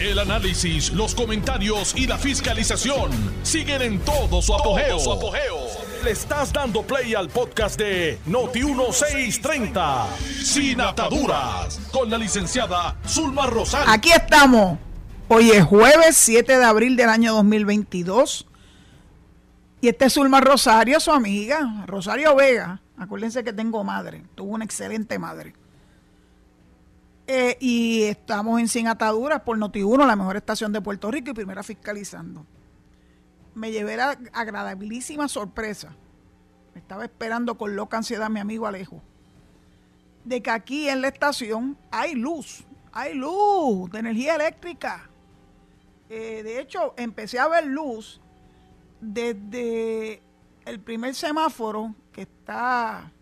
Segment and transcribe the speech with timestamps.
[0.00, 3.10] El análisis, los comentarios y la fiscalización
[3.42, 4.96] siguen en todo su apogeo.
[6.04, 10.06] Le estás dando play al podcast de Noti1630,
[10.44, 13.92] Sin Ataduras, con la licenciada Zulma Rosario.
[13.92, 14.78] Aquí estamos.
[15.26, 18.46] Hoy es jueves 7 de abril del año 2022.
[19.80, 22.80] Y este es Zulma Rosario, su amiga, Rosario Vega.
[22.96, 25.54] Acuérdense que tengo madre, tuvo una excelente madre.
[27.30, 31.34] Eh, y estamos en Sin Ataduras por Noti1, la mejor estación de Puerto Rico y
[31.34, 32.46] primera fiscalizando.
[33.54, 35.94] Me llevé la agradabilísima sorpresa.
[36.72, 39.02] Me estaba esperando con loca ansiedad mi amigo Alejo.
[40.24, 45.10] De que aquí en la estación hay luz, hay luz de energía eléctrica.
[46.08, 48.22] Eh, de hecho, empecé a ver luz
[49.02, 50.22] desde
[50.64, 53.12] el primer semáforo que está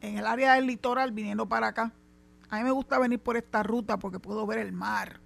[0.00, 1.92] en el área del litoral viniendo para acá
[2.50, 5.20] a mí me gusta venir por esta ruta porque puedo ver el mar.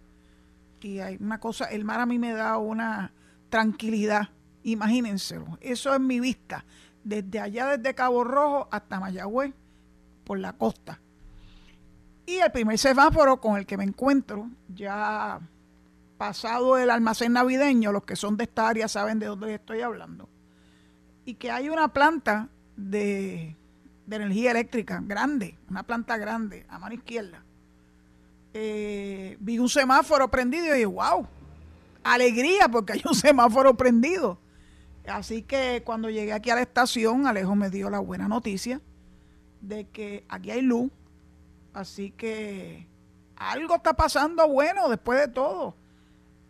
[0.81, 3.13] Y hay una cosa, el mar a mí me da una
[3.49, 4.31] tranquilidad.
[4.65, 5.59] Imagínenselo.
[5.61, 6.65] Eso es mi vista.
[7.05, 9.53] Desde allá, desde Cabo Rojo hasta Mayagüez,
[10.25, 11.01] por la costa.
[12.27, 15.41] Y el primer semáforo con el que me encuentro, ya
[16.17, 20.29] pasado el almacén navideño, los que son de esta área saben de dónde estoy hablando.
[21.25, 23.57] Y que hay una planta de
[24.13, 27.43] de energía eléctrica grande, una planta grande, a mano izquierda.
[28.55, 31.27] Eh, vi un semáforo prendido y dije, wow,
[32.05, 34.39] alegría porque hay un semáforo prendido.
[35.07, 38.81] Así que cuando llegué aquí a la estación, Alejo me dio la buena noticia
[39.61, 40.91] de que aquí hay luz.
[41.73, 42.87] Así que
[43.37, 45.75] algo está pasando bueno después de todo.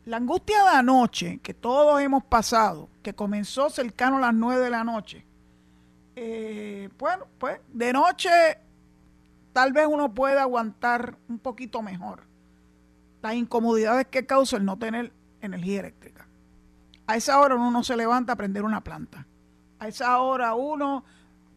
[0.05, 4.71] La angustia de anoche que todos hemos pasado, que comenzó cercano a las 9 de
[4.71, 5.25] la noche,
[6.15, 8.31] eh, bueno, pues de noche
[9.53, 12.25] tal vez uno pueda aguantar un poquito mejor
[13.23, 16.27] las incomodidades que causa el no tener energía eléctrica.
[17.07, 19.27] A esa hora uno no se levanta a prender una planta.
[19.79, 21.05] A esa hora uno,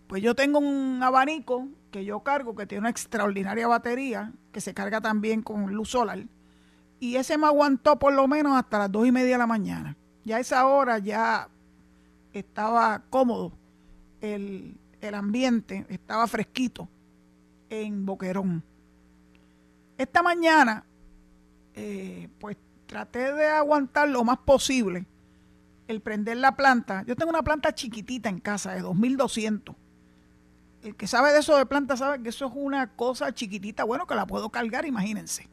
[0.08, 4.74] pues yo tengo un abanico que yo cargo que tiene una extraordinaria batería que se
[4.74, 6.26] carga también con luz solar.
[7.00, 9.98] Y ese me aguantó por lo menos hasta las dos y media de la mañana.
[10.24, 11.50] Ya a esa hora ya
[12.32, 13.54] estaba cómodo
[14.22, 14.78] el,
[15.14, 16.90] ambiente estaba fresquito
[17.70, 18.64] en Boquerón.
[19.98, 20.84] Esta mañana,
[21.76, 25.06] eh, pues traté de aguantar lo más posible
[25.88, 27.04] el prender la planta.
[27.06, 29.76] Yo tengo una planta chiquitita en casa de 2200.
[30.82, 34.08] El que sabe de eso de planta sabe que eso es una cosa chiquitita, bueno,
[34.08, 35.48] que la puedo cargar, imagínense.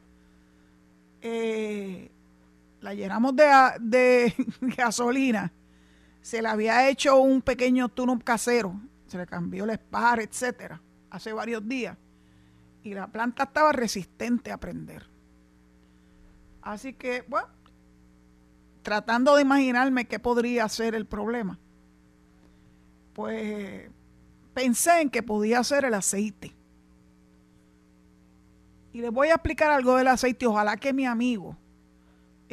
[1.20, 2.10] Eh,
[2.80, 3.44] la llenamos de,
[3.80, 4.34] de
[4.76, 5.52] gasolina
[6.22, 11.32] se le había hecho un pequeño túnel casero, se le cambió el spar, etcétera, hace
[11.32, 11.98] varios días.
[12.84, 15.06] Y la planta estaba resistente a prender.
[16.62, 17.48] Así que, bueno,
[18.82, 21.58] tratando de imaginarme qué podría ser el problema,
[23.12, 23.90] pues
[24.54, 26.54] pensé en que podía ser el aceite.
[28.92, 30.46] Y les voy a explicar algo del aceite.
[30.46, 31.56] Ojalá que mi amigo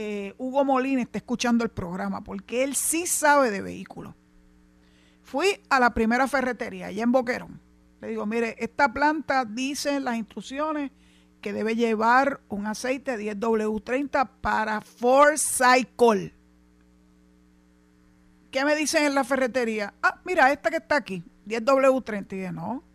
[0.01, 4.15] eh, Hugo Molina está escuchando el programa, porque él sí sabe de vehículos.
[5.23, 7.59] Fui a la primera ferretería, allá en Boquerón.
[7.99, 10.91] Le digo, mire, esta planta dice las instrucciones
[11.41, 16.33] que debe llevar un aceite 10W30 para Ford Cycle.
[18.51, 19.93] ¿Qué me dicen en la ferretería?
[20.01, 22.25] Ah, mira, esta que está aquí, 10W30.
[22.31, 22.85] Y dije, no,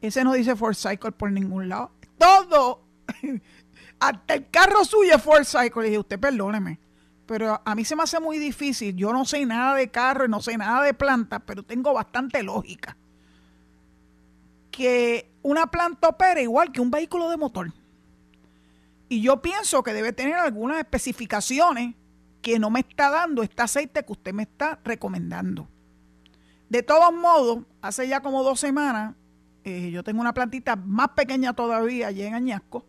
[0.00, 1.90] ese no dice Ford Cycle por ningún lado.
[2.16, 2.86] Todo
[3.98, 5.82] hasta el carro suyo es Ford Cycle.
[5.82, 6.78] Le dije, usted perdóneme.
[7.26, 8.94] Pero a mí se me hace muy difícil.
[8.94, 12.42] Yo no sé nada de carro y no sé nada de plantas, pero tengo bastante
[12.42, 12.96] lógica.
[14.70, 17.72] Que una planta opera igual que un vehículo de motor.
[19.08, 21.94] Y yo pienso que debe tener algunas especificaciones
[22.42, 25.68] que no me está dando este aceite que usted me está recomendando.
[26.68, 29.14] De todos modos, hace ya como dos semanas,
[29.64, 32.84] eh, yo tengo una plantita más pequeña todavía allí en Añasco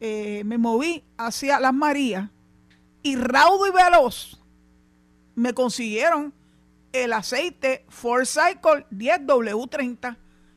[0.00, 2.30] eh, me moví hacia Las Marías
[3.02, 4.42] y raudo y veloz
[5.36, 6.34] me consiguieron
[6.92, 10.16] el aceite Ford Cycle 10W30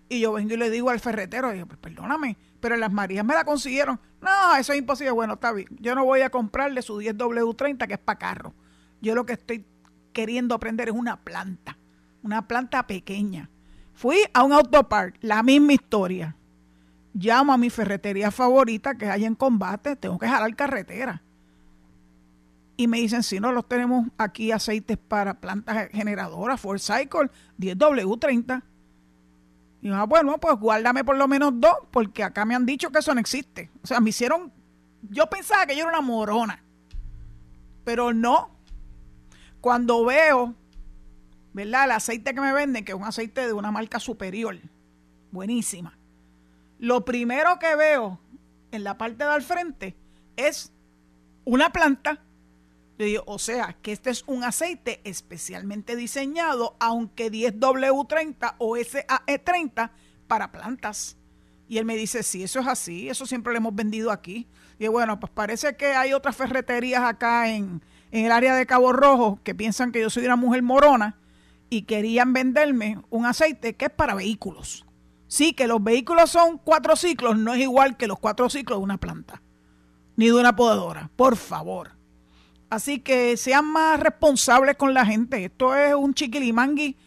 [0.09, 3.35] y yo vengo y le digo al ferretero, digo, pues perdóname, pero Las Marías me
[3.35, 3.99] la consiguieron.
[4.21, 5.11] No, eso es imposible.
[5.11, 5.67] Bueno, está bien.
[5.79, 8.55] Yo no voy a comprarle su 10W30 que es para carro.
[9.01, 9.65] Yo lo que estoy
[10.11, 11.77] queriendo aprender es una planta,
[12.23, 13.51] una planta pequeña.
[13.93, 16.35] Fui a un autopark, la misma historia
[17.13, 21.21] llamo a mi ferretería favorita que hay en combate, tengo que jalar carretera.
[22.77, 27.29] Y me dicen, si no, los tenemos aquí aceites para plantas generadoras, Ford Cycle
[27.59, 28.63] 10W30.
[29.81, 32.89] Y yo, ah, bueno, pues guárdame por lo menos dos, porque acá me han dicho
[32.89, 33.69] que eso no existe.
[33.83, 34.51] O sea, me hicieron
[35.01, 36.63] yo pensaba que yo era una morona,
[37.83, 38.51] pero no.
[39.61, 40.55] Cuando veo,
[41.53, 41.85] ¿verdad?
[41.85, 44.57] El aceite que me venden, que es un aceite de una marca superior,
[45.31, 45.97] buenísima.
[46.79, 48.19] Lo primero que veo
[48.71, 49.97] en la parte del frente
[50.37, 50.71] es
[51.43, 52.23] una planta.
[52.97, 59.91] Yo digo, o sea, que este es un aceite especialmente diseñado, aunque 10W30 o SAE30
[60.27, 61.17] para plantas.
[61.67, 64.47] Y él me dice, sí, eso es así, eso siempre lo hemos vendido aquí.
[64.79, 69.39] Y bueno, pues parece que hay otras ferreterías acá en el área de Cabo Rojo
[69.43, 71.19] que piensan que yo soy una mujer morona
[71.69, 74.85] y querían venderme un aceite que es para vehículos.
[75.29, 78.83] Sí, que los vehículos son cuatro ciclos, no es igual que los cuatro ciclos de
[78.83, 79.43] una planta,
[80.15, 81.91] ni de una podadora, por favor.
[82.71, 85.45] Así que sean más responsables con la gente.
[85.45, 86.97] Esto es un chiquilimangui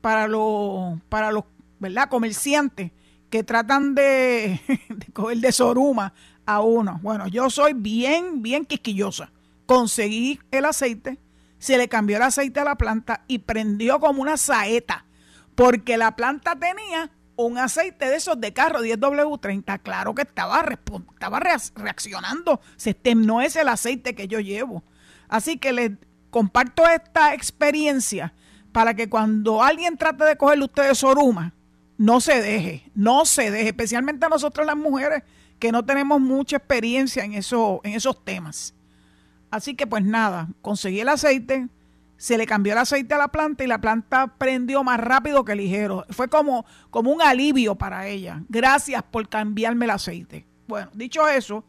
[0.00, 1.44] para los, para los
[1.78, 2.08] ¿verdad?
[2.08, 2.92] comerciantes
[3.28, 4.58] que tratan de,
[4.88, 6.14] de coger de soruma
[6.46, 6.98] a uno.
[7.02, 9.32] Bueno, yo soy bien, bien quisquillosa.
[9.66, 11.18] Conseguí el aceite,
[11.58, 15.04] se le cambió el aceite a la planta y prendió como una saeta,
[15.54, 20.64] porque la planta tenía un aceite de esos de carro 10W30, claro que estaba,
[21.12, 22.60] estaba reaccionando.
[22.82, 24.82] Este no es el aceite que yo llevo.
[25.28, 25.92] Así que les
[26.30, 28.34] comparto esta experiencia
[28.72, 31.54] para que cuando alguien trate de cogerle ustedes soruma,
[31.98, 35.22] no se deje, no se deje, especialmente a nosotros las mujeres
[35.58, 38.74] que no tenemos mucha experiencia en, eso, en esos temas.
[39.50, 41.68] Así que pues nada, conseguí el aceite,
[42.16, 45.54] se le cambió el aceite a la planta y la planta prendió más rápido que
[45.54, 46.04] ligero.
[46.10, 48.42] Fue como, como un alivio para ella.
[48.48, 50.46] Gracias por cambiarme el aceite.
[50.66, 51.64] Bueno, dicho eso,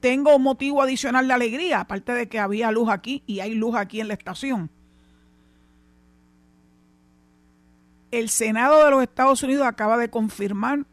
[0.00, 3.76] tengo un motivo adicional de alegría, aparte de que había luz aquí y hay luz
[3.76, 4.70] aquí en la estación.
[8.10, 10.84] El Senado de los Estados Unidos acaba de confirmar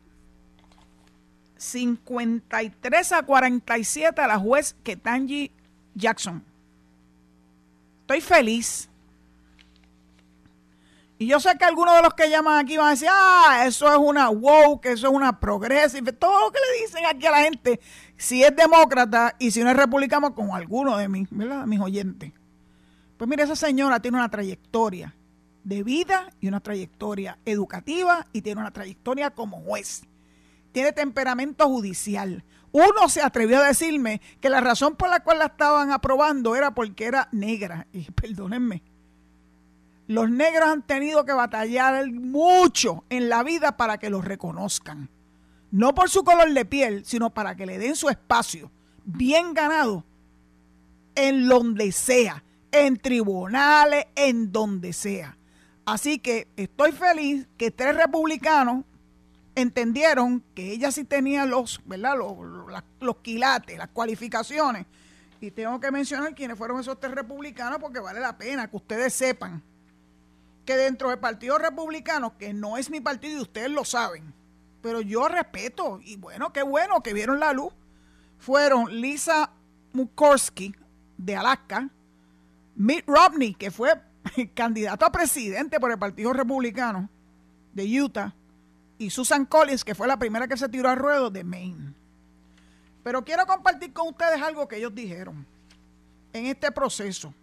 [1.58, 5.52] 53 a 47 a la juez Ketanji
[5.96, 6.44] Jackson.
[8.02, 8.89] Estoy feliz.
[11.22, 13.92] Y yo sé que algunos de los que llaman aquí van a decir, ah, eso
[13.92, 17.42] es una woke, eso es una progresiva, todo lo que le dicen aquí a la
[17.42, 17.82] gente,
[18.16, 21.66] si es demócrata y si no es republicano, como alguno de mis, ¿verdad?
[21.66, 22.32] mis oyentes.
[23.18, 25.14] Pues mire, esa señora tiene una trayectoria
[25.66, 30.04] de vida y una trayectoria educativa y tiene una trayectoria como juez.
[30.72, 32.46] Tiene temperamento judicial.
[32.72, 36.74] Uno se atrevió a decirme que la razón por la cual la estaban aprobando era
[36.74, 37.88] porque era negra.
[37.94, 38.84] Y perdónenme,
[40.10, 45.08] los negros han tenido que batallar mucho en la vida para que los reconozcan.
[45.70, 48.72] No por su color de piel, sino para que le den su espacio
[49.06, 50.04] bien ganado
[51.14, 55.38] en donde sea, en tribunales, en donde sea.
[55.86, 58.86] Así que estoy feliz que tres republicanos
[59.54, 62.18] entendieron que ella sí tenía los, ¿verdad?
[62.18, 64.88] Los, los, quilates, las cualificaciones.
[65.40, 69.14] Y tengo que mencionar quiénes fueron esos tres republicanos porque vale la pena que ustedes
[69.14, 69.69] sepan
[70.70, 74.36] que dentro del Partido Republicano, que no es mi partido y ustedes lo saben,
[74.84, 77.74] pero yo respeto, y bueno, qué bueno que vieron la luz,
[78.38, 79.50] fueron Lisa
[79.94, 80.76] Murkowski
[81.18, 81.90] de Alaska,
[82.76, 84.00] Mitt Romney, que fue
[84.54, 87.10] candidato a presidente por el Partido Republicano
[87.74, 88.36] de Utah,
[89.00, 91.96] y Susan Collins, que fue la primera que se tiró al ruedo de Maine.
[93.04, 95.48] Pero quiero compartir con ustedes algo que ellos dijeron
[96.32, 97.34] en este proceso.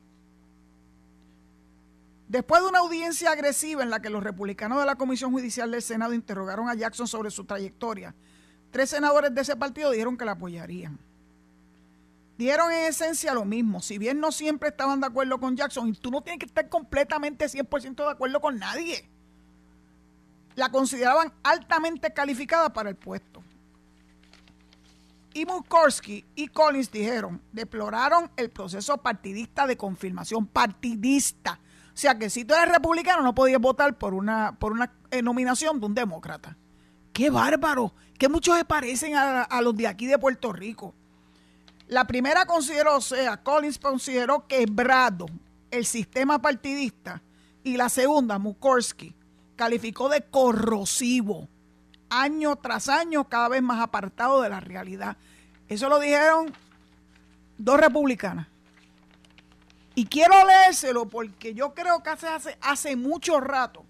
[2.29, 5.83] Después de una audiencia agresiva en la que los republicanos de la Comisión Judicial del
[5.83, 8.15] Senado interrogaron a Jackson sobre su trayectoria,
[8.73, 10.99] tres senadores de ese partido dijeron que la apoyarían.
[12.37, 15.93] Dieron en esencia lo mismo, si bien no siempre estaban de acuerdo con Jackson, y
[15.93, 19.09] tú no tienes que estar completamente 100% de acuerdo con nadie.
[20.57, 23.43] La consideraban altamente calificada para el puesto.
[25.33, 31.61] Y Murkowski y Collins dijeron, deploraron el proceso partidista de confirmación partidista
[31.97, 35.81] sea que si tú eres republicano no podías votar por una, por una eh, nominación
[35.81, 36.57] de un demócrata.
[37.15, 37.95] ¡Qué bárbaro!
[38.19, 40.95] Que muchos se parecen a, los de aquí de Puerto Rico.
[41.89, 45.25] La primera consideró, o sea, Collins consideró quebrado
[45.71, 47.23] el sistema partidista
[47.65, 49.15] y la segunda, Mukorsky,
[49.57, 51.49] calificó de corrosivo,
[52.11, 55.17] año tras año cada vez más apartado de la realidad.
[55.69, 56.53] Eso lo dijeron
[57.57, 58.49] dos republicanas.
[59.99, 63.87] Y quiero leérselo porque yo creo que hace, hace, mucho rato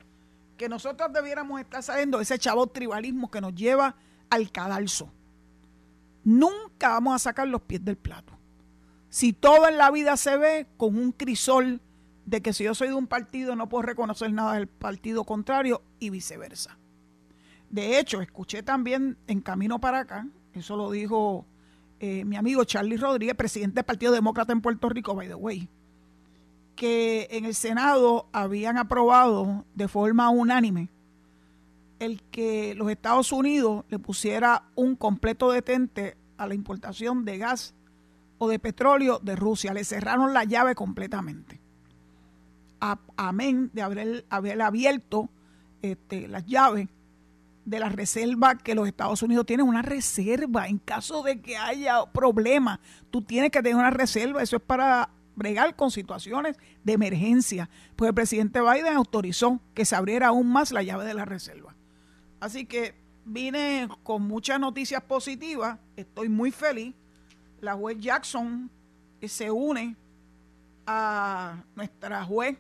[0.56, 3.96] que nosotros debiéramos estar saliendo de ese chavo tribalismo que nos lleva
[4.30, 5.12] al cadalso.
[6.22, 8.38] Nunca vamos a sacar los pies del plato.
[9.08, 11.80] Si todo en la vida se ve con un crisol
[12.24, 15.82] de que si yo soy de un partido no puedo reconocer nada del partido contrario
[15.98, 16.78] y viceversa.
[17.68, 21.46] De hecho, escuché también en camino para acá, eso lo dijo
[21.98, 25.68] eh, mi amigo Charlie Rodríguez, presidente del Partido Demócrata en Puerto Rico, by the way,
[26.76, 30.90] que en el Senado habían aprobado de forma unánime
[31.98, 37.74] el que los Estados Unidos le pusiera un completo detente a la importación de gas
[38.38, 39.72] o de petróleo de Rusia.
[39.72, 41.60] Le cerraron la llave completamente.
[43.16, 45.30] amén de haber, haber abierto
[45.82, 46.88] este, las llaves
[47.64, 52.04] de la reserva que los Estados Unidos tienen, una reserva en caso de que haya
[52.12, 52.78] problemas.
[53.10, 57.70] Tú tienes que tener una reserva, eso es para bregar con situaciones de emergencia.
[57.94, 61.76] Pues el presidente Biden autorizó que se abriera aún más la llave de la reserva.
[62.40, 66.94] Así que vine con muchas noticias positivas, estoy muy feliz.
[67.60, 68.70] La juez Jackson
[69.22, 69.96] se une
[70.86, 72.58] a nuestra juez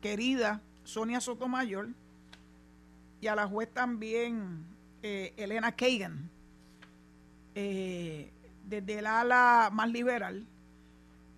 [0.00, 1.88] querida Sonia Sotomayor
[3.20, 4.64] y a la juez también
[5.02, 6.30] eh, Elena Kagan,
[7.54, 8.30] eh,
[8.64, 10.46] desde el ala más liberal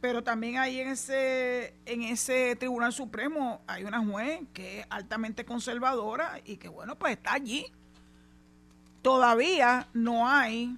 [0.00, 5.44] pero también ahí en ese, en ese Tribunal Supremo hay una juez que es altamente
[5.44, 7.66] conservadora y que, bueno, pues está allí.
[9.02, 10.76] Todavía no hay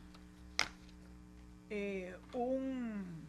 [1.69, 3.27] eh, un,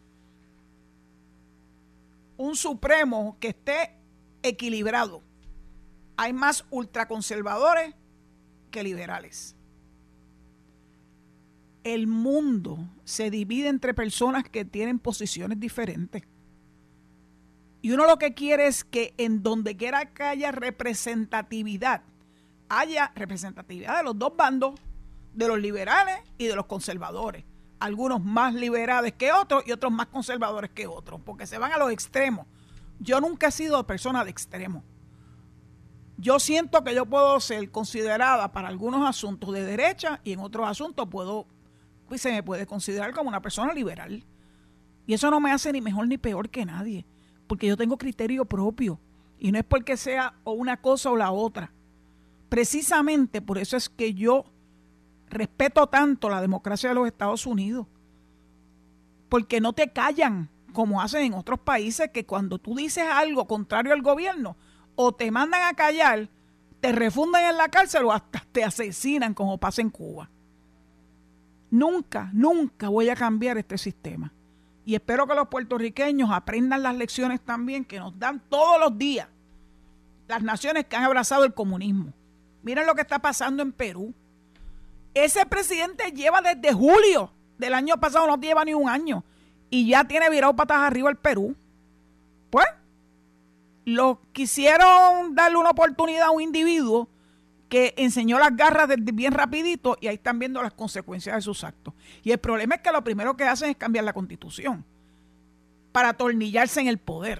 [2.36, 3.94] un Supremo que esté
[4.42, 5.22] equilibrado.
[6.16, 7.94] Hay más ultraconservadores
[8.70, 9.56] que liberales
[11.84, 16.22] el mundo se divide entre personas que tienen posiciones diferentes.
[17.80, 22.02] Y uno lo que quiere es que en donde quiera que haya representatividad,
[22.68, 24.80] haya representatividad de los dos bandos,
[25.34, 27.44] de los liberales y de los conservadores.
[27.80, 31.78] Algunos más liberales que otros y otros más conservadores que otros, porque se van a
[31.78, 32.46] los extremos.
[33.00, 34.84] Yo nunca he sido persona de extremo.
[36.18, 40.68] Yo siento que yo puedo ser considerada para algunos asuntos de derecha y en otros
[40.68, 41.48] asuntos puedo
[42.12, 44.22] pues se me puede considerar como una persona liberal.
[45.06, 47.06] Y eso no me hace ni mejor ni peor que nadie,
[47.46, 49.00] porque yo tengo criterio propio.
[49.38, 51.72] Y no es porque sea o una cosa o la otra.
[52.50, 54.44] Precisamente por eso es que yo
[55.30, 57.86] respeto tanto la democracia de los Estados Unidos.
[59.30, 63.94] Porque no te callan como hacen en otros países que cuando tú dices algo contrario
[63.94, 64.58] al gobierno
[64.96, 66.28] o te mandan a callar,
[66.82, 70.28] te refunden en la cárcel o hasta te asesinan como pasa en Cuba.
[71.72, 74.30] Nunca, nunca voy a cambiar este sistema.
[74.84, 79.26] Y espero que los puertorriqueños aprendan las lecciones también que nos dan todos los días
[80.28, 82.12] las naciones que han abrazado el comunismo.
[82.62, 84.12] Miren lo que está pasando en Perú.
[85.14, 89.24] Ese presidente lleva desde julio del año pasado, no lleva ni un año,
[89.70, 91.56] y ya tiene virado patas arriba el Perú.
[92.50, 92.66] Pues,
[93.86, 97.08] lo quisieron darle una oportunidad a un individuo
[97.72, 101.94] que enseñó las garras bien rapidito y ahí están viendo las consecuencias de sus actos.
[102.22, 104.84] Y el problema es que lo primero que hacen es cambiar la constitución
[105.90, 107.38] para atornillarse en el poder.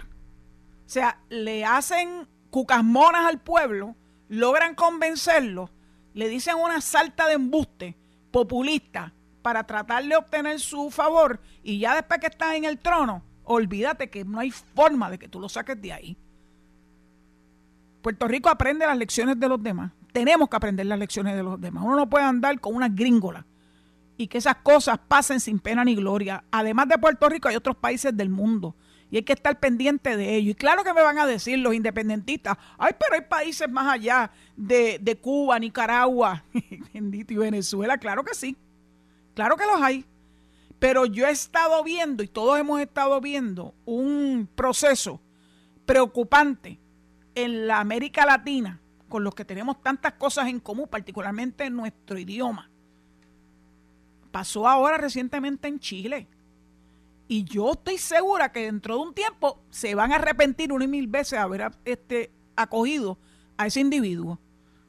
[0.87, 3.95] O sea, le hacen cucasmonas al pueblo,
[4.31, 5.69] logran convencerlo,
[6.15, 7.95] le dicen una salta de embuste
[8.31, 9.13] populista
[9.43, 14.09] para tratar de obtener su favor y ya después que estás en el trono, olvídate
[14.09, 16.17] que no hay forma de que tú lo saques de ahí.
[18.01, 21.61] Puerto Rico aprende las lecciones de los demás tenemos que aprender las lecciones de los
[21.61, 21.85] demás.
[21.85, 23.47] Uno no puede andar con una gringola
[24.17, 26.45] y que esas cosas pasen sin pena ni gloria.
[26.51, 28.77] Además de Puerto Rico, hay otros países del mundo
[29.11, 30.53] y hay que estar pendiente de ello.
[30.53, 34.31] Y claro que me van a decir los independentistas, ay, pero hay países más allá
[34.57, 36.45] de, de Cuba, Nicaragua,
[36.93, 37.99] y Venezuela.
[37.99, 38.57] Claro que sí,
[39.35, 40.05] claro que los hay.
[40.79, 45.21] Pero yo he estado viendo, y todos hemos estado viendo, un proceso
[45.87, 46.81] preocupante
[47.35, 48.82] en la América Latina
[49.13, 52.71] con los que tenemos tantas cosas en común, particularmente en nuestro idioma.
[54.31, 56.29] Pasó ahora recientemente en Chile.
[57.29, 60.89] Y yo estoy segura que dentro de un tiempo se van a arrepentir una y
[60.89, 63.19] mil veces de haber este, acogido
[63.59, 64.39] a ese individuo.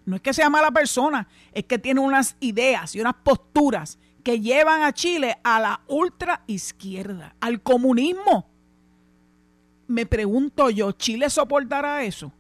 [0.05, 4.39] No es que sea mala persona, es que tiene unas ideas y unas posturas que
[4.39, 8.49] llevan a Chile a la ultra izquierda, al comunismo.
[9.85, 12.31] Me pregunto yo, ¿Chile soportará eso?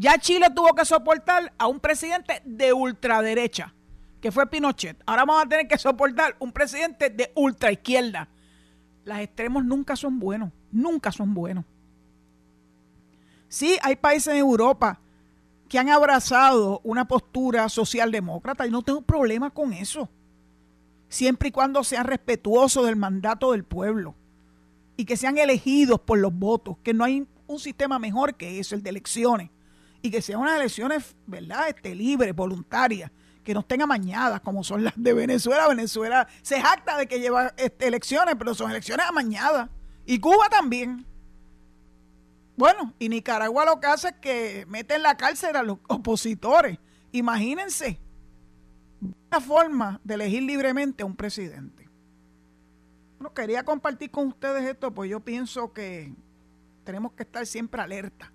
[0.00, 3.74] Ya Chile tuvo que soportar a un presidente de ultraderecha,
[4.20, 4.96] que fue Pinochet.
[5.04, 8.28] Ahora vamos a tener que soportar un presidente de ultraizquierda.
[9.04, 11.64] Los extremos nunca son buenos, nunca son buenos.
[13.48, 15.00] Sí, hay países en Europa
[15.68, 20.08] que han abrazado una postura socialdemócrata y no tengo problema con eso.
[21.08, 24.14] Siempre y cuando sean respetuosos del mandato del pueblo
[24.96, 28.76] y que sean elegidos por los votos, que no hay un sistema mejor que eso,
[28.76, 29.50] el de elecciones
[30.02, 33.10] y que sean unas elecciones, ¿verdad?, este, libres, voluntarias,
[33.42, 35.68] que no estén amañadas como son las de Venezuela.
[35.68, 39.70] Venezuela se jacta de que lleva este, elecciones, pero son elecciones amañadas.
[40.04, 41.06] Y Cuba también.
[42.56, 46.78] Bueno, y Nicaragua lo que hace es que mete en la cárcel a los opositores.
[47.12, 48.00] Imagínense
[49.00, 51.88] una forma de elegir libremente a un presidente.
[53.18, 56.12] Bueno, quería compartir con ustedes esto, pues yo pienso que
[56.84, 58.32] tenemos que estar siempre alerta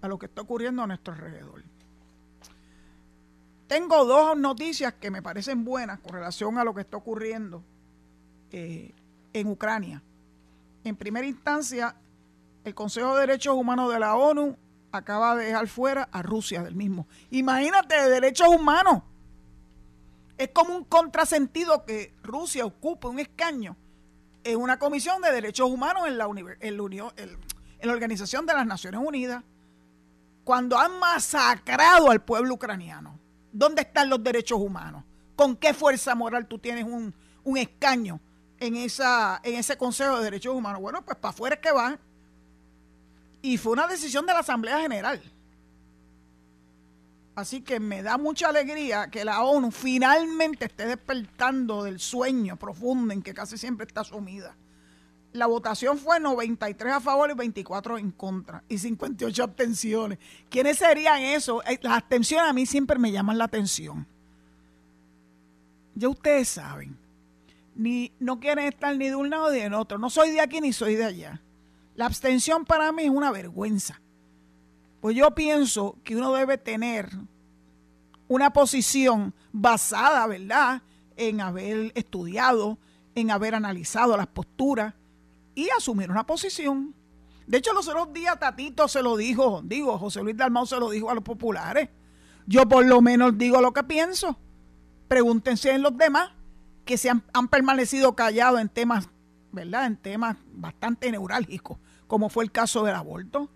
[0.00, 1.62] a lo que está ocurriendo a nuestro alrededor.
[3.66, 7.62] Tengo dos noticias que me parecen buenas con relación a lo que está ocurriendo
[8.50, 8.94] eh,
[9.32, 10.02] en Ucrania.
[10.84, 11.94] En primera instancia,
[12.64, 14.56] el Consejo de Derechos Humanos de la ONU
[14.90, 17.06] acaba de dejar fuera a Rusia del mismo.
[17.30, 19.02] Imagínate, de derechos humanos.
[20.38, 23.76] Es como un contrasentido que Rusia ocupe un escaño
[24.44, 29.00] en una comisión de derechos humanos en la, la, en la Organización de las Naciones
[29.04, 29.44] Unidas,
[30.48, 33.20] cuando han masacrado al pueblo ucraniano.
[33.52, 35.04] ¿Dónde están los derechos humanos?
[35.36, 37.14] ¿Con qué fuerza moral tú tienes un,
[37.44, 38.18] un escaño
[38.58, 40.80] en, esa, en ese Consejo de Derechos Humanos?
[40.80, 42.00] Bueno, pues para afuera es que van.
[43.42, 45.20] Y fue una decisión de la Asamblea General.
[47.34, 53.12] Así que me da mucha alegría que la ONU finalmente esté despertando del sueño profundo
[53.12, 54.56] en que casi siempre está sumida.
[55.32, 60.18] La votación fue 93 a favor y 24 en contra y 58 abstenciones.
[60.48, 61.62] ¿Quiénes serían esos?
[61.66, 64.06] Eh, las abstenciones a mí siempre me llaman la atención.
[65.94, 66.96] Ya ustedes saben,
[67.74, 69.98] ni no quieren estar ni de un lado ni del otro.
[69.98, 71.42] No soy de aquí ni soy de allá.
[71.94, 74.00] La abstención para mí es una vergüenza.
[75.00, 77.10] Pues yo pienso que uno debe tener
[78.28, 80.82] una posición basada, ¿verdad?,
[81.16, 82.78] en haber estudiado,
[83.14, 84.94] en haber analizado las posturas
[85.58, 86.94] y asumir una posición.
[87.46, 90.90] De hecho, los otros días Tatito se lo dijo, digo, José Luis Dalmau se lo
[90.90, 91.88] dijo a los populares.
[92.46, 94.38] Yo por lo menos digo lo que pienso.
[95.08, 96.30] Pregúntense en los demás
[96.84, 99.08] que se han, han permanecido callados en temas,
[99.52, 99.86] ¿verdad?
[99.86, 103.48] En temas bastante neurálgicos como fue el caso del aborto.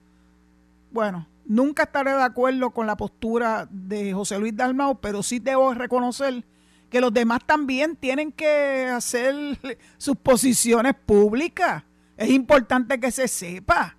[0.93, 5.75] Bueno, nunca estaré de acuerdo con la postura de José Luis Dalmau, pero sí debo
[5.75, 6.45] reconocer
[6.89, 9.35] que los demás también tienen que hacer
[9.97, 11.83] sus posiciones públicas.
[12.23, 13.97] Es importante que se sepa.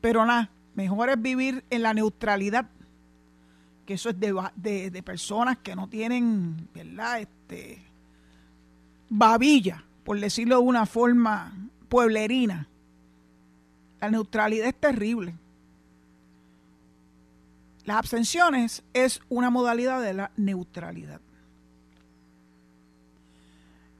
[0.00, 2.66] Pero nada, mejor es vivir en la neutralidad,
[3.84, 7.20] que eso es de, de, personas que no tienen, ¿verdad?
[7.20, 7.82] Este,
[9.08, 11.52] babilla, por decirlo de una forma
[11.88, 12.68] pueblerina
[14.00, 15.34] la neutralidad es terrible.
[17.84, 21.20] Las abstenciones es una modalidad de la neutralidad.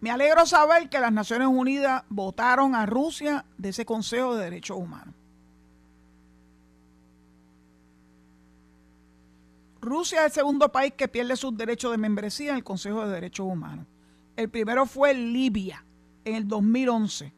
[0.01, 4.77] Me alegro saber que las Naciones Unidas votaron a Rusia de ese Consejo de Derechos
[4.77, 5.15] Humanos.
[9.81, 13.13] Rusia es el segundo país que pierde sus derechos de membresía en el Consejo de
[13.13, 13.87] Derechos Humanos.
[14.37, 15.85] El primero fue Libia
[16.25, 17.33] en el 2011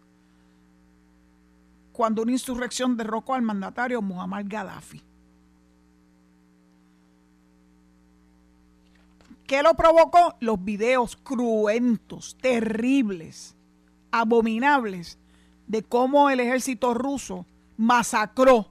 [1.93, 5.03] cuando una insurrección derrocó al mandatario Muammar Gaddafi.
[9.51, 10.37] ¿Qué lo provocó?
[10.39, 13.57] Los videos cruentos, terribles,
[14.13, 15.19] abominables
[15.67, 18.69] de cómo el ejército ruso masacró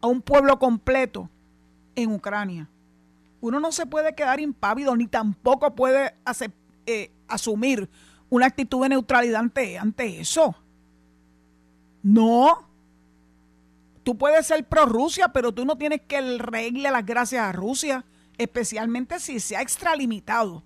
[0.00, 1.30] a un pueblo completo
[1.94, 2.68] en Ucrania.
[3.40, 6.12] Uno no se puede quedar impávido ni tampoco puede
[6.86, 7.88] eh, asumir
[8.30, 9.42] una actitud de neutralidad
[9.78, 10.56] ante, eso.
[12.02, 12.68] No.
[14.02, 18.04] Tú puedes ser pro Rusia, pero tú no tienes que reírle las gracias a Rusia,
[18.42, 20.62] especialmente si se ha extralimitado,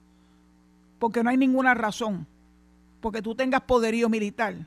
[0.98, 2.26] porque no hay ninguna razón,
[3.00, 4.66] porque tú tengas poderío militar,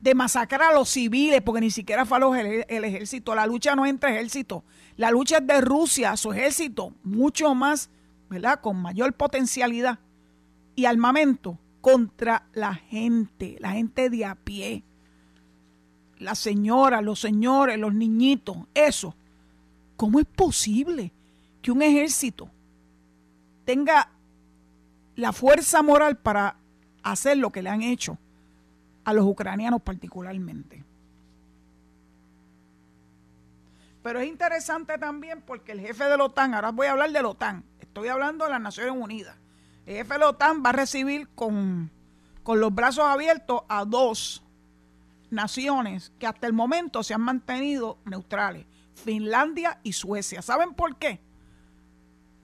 [0.00, 2.18] de masacrar a los civiles, porque ni siquiera fue
[2.68, 3.34] el, ejército.
[3.34, 4.62] La lucha no es entre ejércitos,
[4.96, 7.90] la lucha es de Rusia, su ejército, mucho más,
[8.28, 8.60] ¿verdad?
[8.60, 9.98] Con mayor potencialidad
[10.74, 14.84] y armamento contra la gente, la gente de a pie
[16.18, 19.14] la señora, los señores, los niñitos, eso.
[19.96, 21.12] ¿Cómo es posible
[21.66, 22.48] que un ejército
[23.64, 24.08] tenga
[25.16, 26.58] la fuerza moral para
[27.02, 28.18] hacer lo que le han hecho
[29.02, 30.84] a los ucranianos particularmente?
[34.00, 37.20] Pero es interesante también porque el jefe de la OTAN, ahora voy a hablar de
[37.20, 39.36] la OTAN, estoy hablando de las Naciones Unidas,
[39.86, 41.90] el jefe de la OTAN va a recibir con,
[42.44, 44.44] con los brazos abiertos a dos
[45.30, 50.42] naciones que hasta el momento se han mantenido neutrales, Finlandia y Suecia.
[50.42, 51.25] ¿Saben por qué?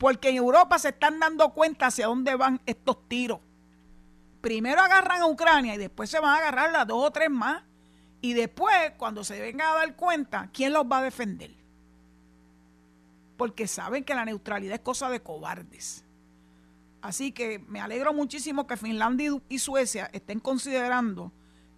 [0.03, 3.39] Porque en Europa se están dando cuenta hacia dónde van estos tiros.
[4.41, 7.63] Primero agarran a Ucrania y después se van a agarrar las dos o tres más.
[8.21, 11.55] Y después, cuando se vengan a dar cuenta, ¿quién los va a defender?
[13.37, 16.05] Porque saben que la neutralidad es cosa de cobardes.
[17.01, 21.31] Así que me alegro muchísimo que Finlandia y Suecia estén considerando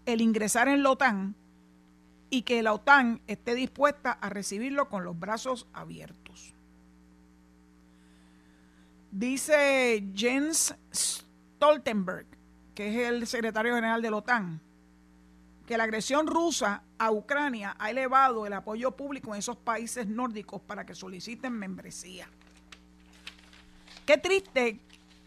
[0.07, 1.37] el ingresar en la OTAN
[2.31, 6.24] y que la OTAN esté dispuesta a recibirlo con los brazos abiertos.
[9.14, 12.27] Dice Jens Stoltenberg,
[12.74, 14.61] que es el secretario general de la OTAN,
[15.68, 20.61] que la agresión rusa a Ucrania ha elevado el apoyo público en esos países nórdicos
[20.62, 22.29] para que soliciten membresía.
[24.05, 24.81] Qué triste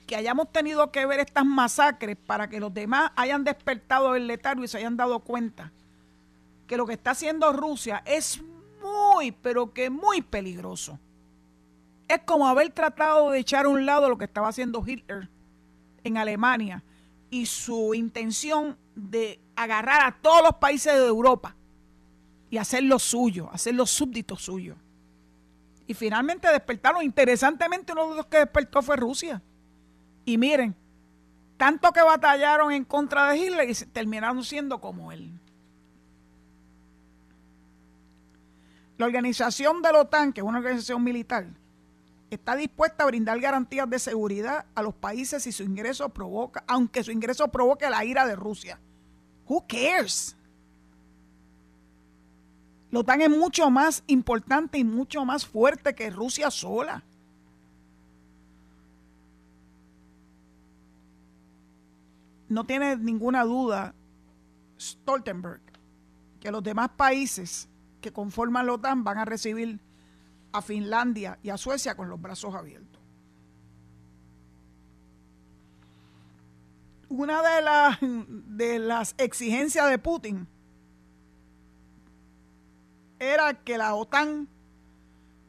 [0.05, 4.65] que hayamos tenido que ver estas masacres para que los demás hayan despertado el letargo
[4.65, 5.71] y se hayan dado cuenta
[6.67, 8.41] que lo que está haciendo Rusia es
[8.83, 10.99] muy, pero que muy peligroso.
[12.07, 15.29] Es como haber tratado de echar a un lado lo que estaba haciendo Hitler
[16.03, 16.83] en Alemania
[17.29, 21.55] y su intención de agarrar a todos los países de Europa
[22.49, 24.77] y hacer lo suyo, hacer los súbditos suyos.
[25.85, 27.03] Y finalmente despertaron.
[27.03, 29.41] Interesantemente, uno de los que despertó fue Rusia.
[30.25, 30.75] Y miren,
[31.57, 35.31] tanto que batallaron en contra de Hitler y terminaron siendo como él.
[38.97, 41.47] La organización de la OTAN, que es una organización militar,
[42.29, 47.03] está dispuesta a brindar garantías de seguridad a los países si su ingreso provoca, aunque
[47.03, 48.79] su ingreso provoque la ira de Rusia.
[49.47, 50.35] Who cares?
[52.91, 57.03] La OTAN es mucho más importante y mucho más fuerte que Rusia sola.
[62.49, 63.93] no tiene ninguna duda
[64.79, 65.61] Stoltenberg
[66.39, 67.67] que los demás países
[68.01, 69.79] que conforman la OTAN van a recibir
[70.57, 73.01] a Finlandia y a Suecia con los brazos abiertos.
[77.09, 80.47] Una de las, de las exigencias de Putin
[83.19, 84.47] era que la OTAN,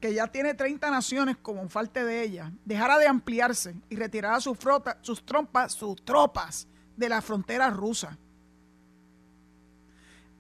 [0.01, 4.57] que ya tiene 30 naciones como falta de ella, dejara de ampliarse y retirara sus,
[5.03, 8.17] sus, trompas, sus tropas de la frontera rusa.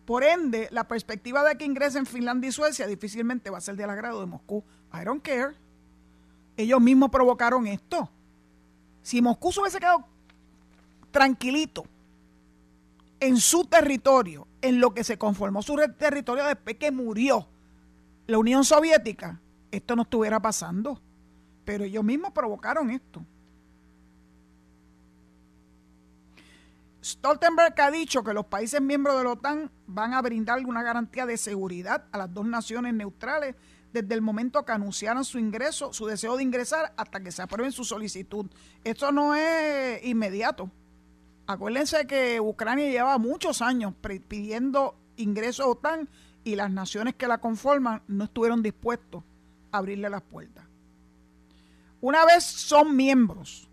[0.09, 3.91] Por ende, la perspectiva de que ingresen Finlandia y Suecia difícilmente va a ser del
[3.91, 4.65] agrado de Moscú.
[4.95, 5.55] I don't care.
[6.57, 8.09] Ellos mismos provocaron esto.
[9.03, 10.07] Si Moscú se hubiese quedado
[11.11, 11.85] tranquilito
[13.21, 17.47] en su territorio, en lo que se conformó su territorio después que murió
[18.27, 19.39] la Unión Soviética,
[19.71, 21.03] esto no estuviera pasando.
[21.67, 23.23] Pero ellos mismos provocaron esto.
[27.03, 31.27] Stoltenberg ha dicho que los países miembros de la OTAN van a brindar una garantía
[31.27, 33.55] de seguridad a las dos naciones neutrales
[33.93, 37.73] desde el momento que anunciaron su ingreso, su deseo de ingresar, hasta que se aprueben
[37.73, 38.47] su solicitud.
[38.85, 40.71] Esto no es inmediato.
[41.47, 43.95] Acuérdense que Ucrania lleva muchos años
[44.29, 46.09] pidiendo ingreso a OTAN
[46.45, 49.23] y las naciones que la conforman no estuvieron dispuestos
[49.73, 50.67] a abrirle las puertas.
[52.01, 53.68] Una vez son miembros,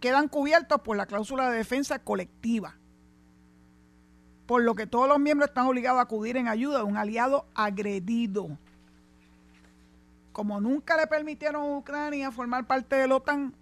[0.00, 2.74] quedan cubiertos por la cláusula de defensa colectiva,
[4.46, 7.46] por lo que todos los miembros están obligados a acudir en ayuda de un aliado
[7.54, 8.58] agredido.
[10.32, 13.54] Como nunca le permitieron a Ucrania formar parte de la OTAN,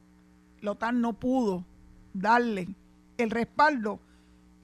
[0.60, 1.64] la OTAN no pudo
[2.14, 2.68] darle
[3.18, 4.00] el respaldo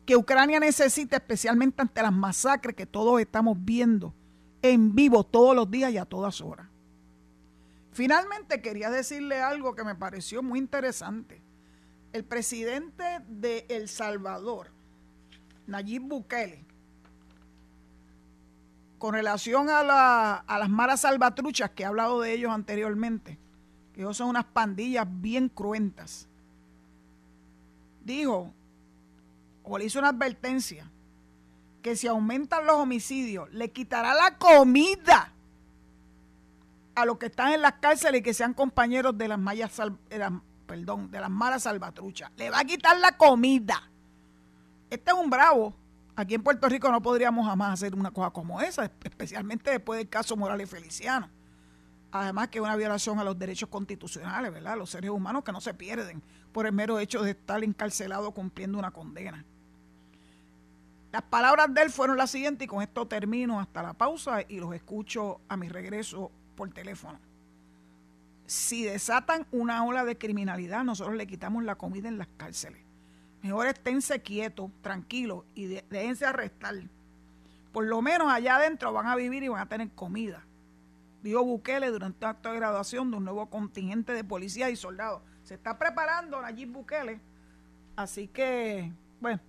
[0.07, 4.15] que Ucrania necesita, especialmente ante las masacres que todos estamos viendo
[4.63, 6.69] en vivo todos los días y a todas horas.
[7.93, 11.44] Finalmente quería decirle algo que me pareció muy interesante
[12.15, 14.71] el presidente de El Salvador,
[15.67, 16.65] Nayib Bukele,
[18.99, 19.83] con relación a,
[20.47, 23.37] las maras salvatruchas que he hablado de ellos anteriormente,
[23.93, 26.29] que ellos son unas pandillas bien cruentas,
[28.05, 28.55] dijo,
[29.65, 30.89] o le hizo una advertencia,
[31.83, 35.33] que si aumentan los homicidios, le quitará la comida
[36.95, 39.73] a los que están en las cárceles y que sean compañeros de las mallas
[40.65, 42.31] perdón, de las malas salvatruchas.
[42.37, 43.91] Le va a quitar la comida.
[44.91, 45.75] Este es un bravo.
[46.17, 50.09] Aquí en Puerto Rico no podríamos jamás hacer una cosa como esa, especialmente después del
[50.09, 51.29] caso Morales Feliciano.
[52.13, 54.79] Además que es una violación a los derechos constitucionales, ¿verdad?
[54.79, 56.23] Los seres humanos que no se pierden
[56.53, 59.45] por el mero hecho de estar encarcelado cumpliendo una condena.
[61.11, 64.61] Las palabras de él fueron las siguientes y con esto termino hasta la pausa y
[64.61, 67.19] los escucho a mi regreso por teléfono
[68.47, 72.83] si desatan una ola de criminalidad, nosotros le quitamos la comida en las cárceles.
[73.43, 76.75] Mejor esténse quietos, tranquilos y déjense arrestar.
[77.73, 80.45] Por lo menos allá adentro van a vivir y van a tener comida.
[81.23, 85.23] Dijo Bukele durante el acto de graduación de un nuevo contingente de policías y soldados.
[85.43, 87.21] Se está preparando Nayib Bukele.
[87.97, 89.41] Así que, bueno,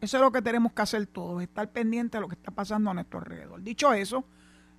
[0.00, 2.90] eso es lo que tenemos que hacer todos, estar pendientes de lo que está pasando
[2.90, 3.62] a nuestro alrededor.
[3.62, 4.24] Dicho eso,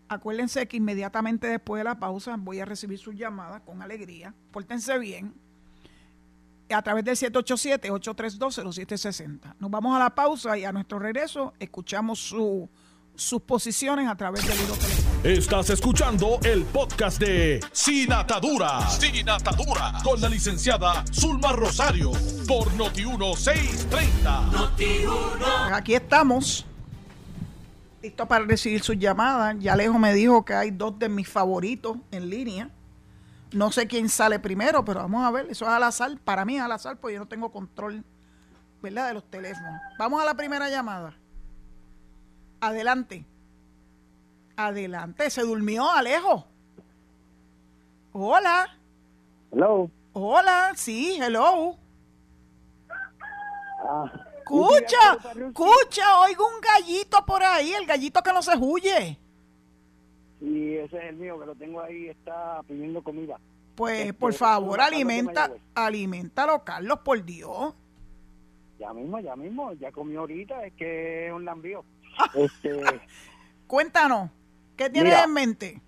[0.08, 4.36] Acuérdense que inmediatamente después de la pausa voy a recibir sus llamadas con alegría.
[4.52, 5.34] Pórtense bien.
[6.70, 9.56] a través del 787-832-0760.
[9.60, 12.70] Nos vamos a la pausa y a nuestro regreso escuchamos su,
[13.16, 14.74] sus posiciones a través del hilo
[15.24, 18.88] Estás escuchando el podcast de Sin Atadura.
[18.90, 19.94] Sin Atadura.
[20.04, 22.12] Con la licenciada Zulma Rosario.
[22.48, 24.52] Por Noti1630.
[24.52, 25.74] Noti1.
[25.74, 26.68] Aquí estamos.
[28.06, 29.56] Listo para recibir sus llamadas.
[29.58, 32.70] Ya Alejo me dijo que hay dos de mis favoritos en línea.
[33.52, 35.48] No sé quién sale primero, pero vamos a ver.
[35.50, 36.16] Eso es al azar.
[36.24, 38.04] Para mí es al azar, porque yo no tengo control,
[38.84, 39.08] ¿verdad?
[39.08, 39.82] De los teléfonos.
[39.98, 41.16] Vamos a la primera llamada.
[42.62, 43.26] Adelante.
[44.56, 45.28] Adelante.
[45.32, 46.46] Se durmió, Alejo.
[48.14, 48.68] Hola.
[49.52, 49.90] Hello.
[50.14, 51.76] Hola, sí, hello.
[53.90, 59.18] Ah, escucha, escucha, oigo un gallito por ahí, el gallito que no se huye.
[60.42, 63.40] Y ese es el mío, que lo tengo ahí, está pidiendo comida.
[63.76, 67.74] Pues, este, por favor, alimenta, alimentalo, Carlos, por Dios.
[68.80, 71.84] Ya mismo, ya mismo, ya comió ahorita, es que es un lambío.
[72.36, 72.82] este,
[73.68, 74.30] Cuéntanos,
[74.78, 75.82] ¿qué tienes en mente?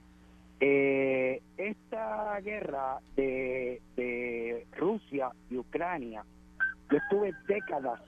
[0.59, 6.25] Eh, esta guerra de, de Rusia y Ucrania,
[6.89, 8.01] yo estuve décadas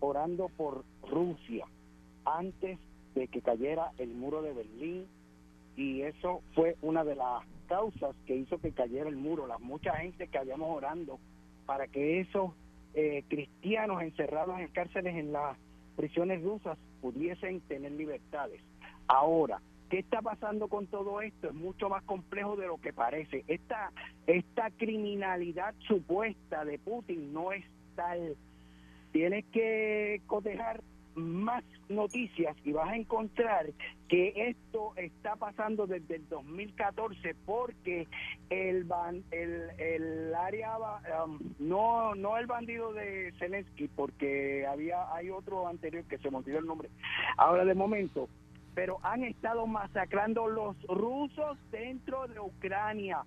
[0.00, 1.66] orando por Rusia
[2.24, 2.78] antes
[3.14, 5.06] de que cayera el muro de Berlín
[5.76, 9.94] y eso fue una de las causas que hizo que cayera el muro, la mucha
[9.96, 11.18] gente que habíamos orando
[11.66, 12.52] para que esos
[12.94, 15.56] eh, cristianos encerrados en cárceles en las
[15.96, 18.60] prisiones rusas pudiesen tener libertades.
[19.06, 21.48] Ahora, ¿qué está pasando con todo esto?
[21.48, 23.44] Es mucho más complejo de lo que parece.
[23.46, 23.92] Esta,
[24.26, 28.36] esta criminalidad supuesta de Putin no es tal.
[29.12, 30.82] Tienes que cotejar
[31.14, 33.66] más noticias y vas a encontrar
[34.08, 38.06] que esto está pasando desde el 2014 porque
[38.48, 38.86] el
[39.32, 40.76] el, el área
[41.24, 46.38] um, no no el bandido de Zelensky porque había hay otro anterior que se me
[46.38, 46.88] olvidó el nombre
[47.36, 48.28] ahora de momento
[48.74, 53.24] pero han estado masacrando los rusos dentro de Ucrania.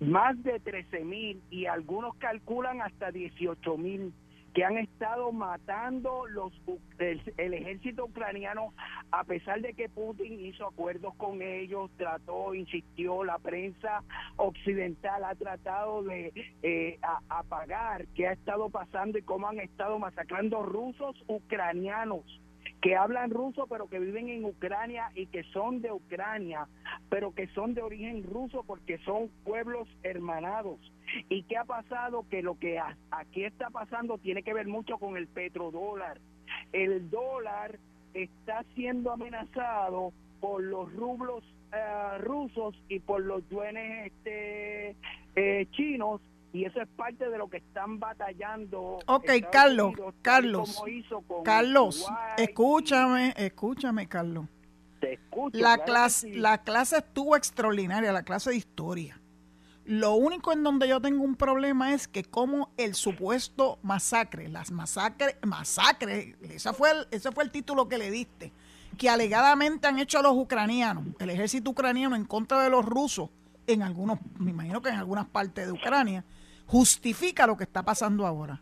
[0.00, 4.12] Más de 13 mil y algunos calculan hasta 18 mil
[4.58, 6.52] que han estado matando los
[6.98, 8.74] el, ejército ucraniano
[9.12, 14.02] a pesar de que Putin hizo acuerdos con ellos, trató, insistió, la prensa
[14.34, 16.32] occidental ha tratado de
[16.64, 22.24] eh, apagar qué ha estado pasando y cómo han estado masacrando rusos ucranianos
[22.80, 26.68] que hablan ruso pero que viven en Ucrania y que son de Ucrania,
[27.08, 30.78] pero que son de origen ruso porque son pueblos hermanados.
[31.28, 32.24] ¿Y qué ha pasado?
[32.30, 32.78] Que lo que
[33.10, 36.20] aquí está pasando tiene que ver mucho con el petrodólar.
[36.72, 37.78] El dólar
[38.14, 44.96] está siendo amenazado por los rublos eh, rusos y por los yuanes este,
[45.36, 46.20] eh, chinos
[46.52, 48.98] y eso es parte de lo que están batallando.
[49.06, 50.82] Ok, Carlos, Carlos,
[51.44, 52.06] Carlos,
[52.36, 54.46] escúchame, escúchame, Carlos.
[55.00, 55.18] Te
[55.52, 59.20] la clase, la clase estuvo extraordinaria, la clase de historia.
[59.84, 64.70] Lo único en donde yo tengo un problema es que como el supuesto masacre, las
[64.70, 68.52] masacres, masacre, ese fue el, ese fue el título que le diste,
[68.98, 73.30] que alegadamente han hecho los ucranianos, el ejército ucraniano en contra de los rusos,
[73.66, 76.24] en algunos, me imagino que en algunas partes de Ucrania,
[76.68, 78.60] justifica lo que está pasando ahora.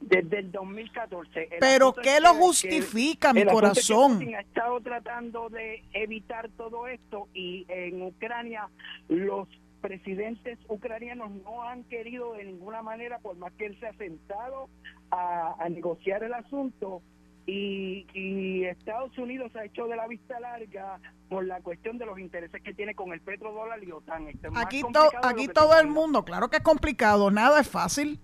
[0.00, 1.48] Desde el 2014.
[1.60, 4.20] Pero ¿qué lo justifica, mi corazón?
[4.34, 8.68] ha estado tratando de evitar todo esto y en Ucrania
[9.08, 9.48] los
[9.80, 14.68] presidentes ucranianos no han querido de ninguna manera, por más que él se ha sentado
[15.10, 17.02] a, a negociar el asunto,
[17.46, 22.62] y, Estados Unidos ha hecho de la vista larga por la cuestión de los intereses
[22.62, 24.28] que tiene con el petrodólar y OTAN.
[24.28, 24.82] Este aquí
[25.22, 28.20] aquí todo el mundo, claro que es complicado, nada es fácil,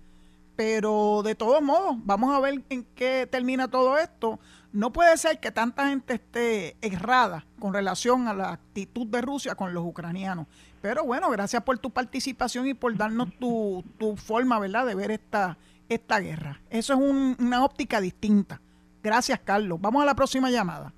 [0.55, 4.39] pero de todos modos, vamos a ver en qué termina todo esto.
[4.73, 9.55] No puede ser que tanta gente esté errada con relación a la actitud de Rusia
[9.55, 10.47] con los ucranianos.
[10.81, 15.11] Pero bueno, gracias por tu participación y por darnos tu, tu forma, ¿verdad?, de ver
[15.11, 15.57] esta,
[15.89, 16.61] esta guerra.
[16.69, 16.99] Eso es
[17.39, 18.61] una óptica distinta.
[19.01, 19.79] Gracias, Carlos.
[19.81, 20.93] Vamos a la próxima llamada.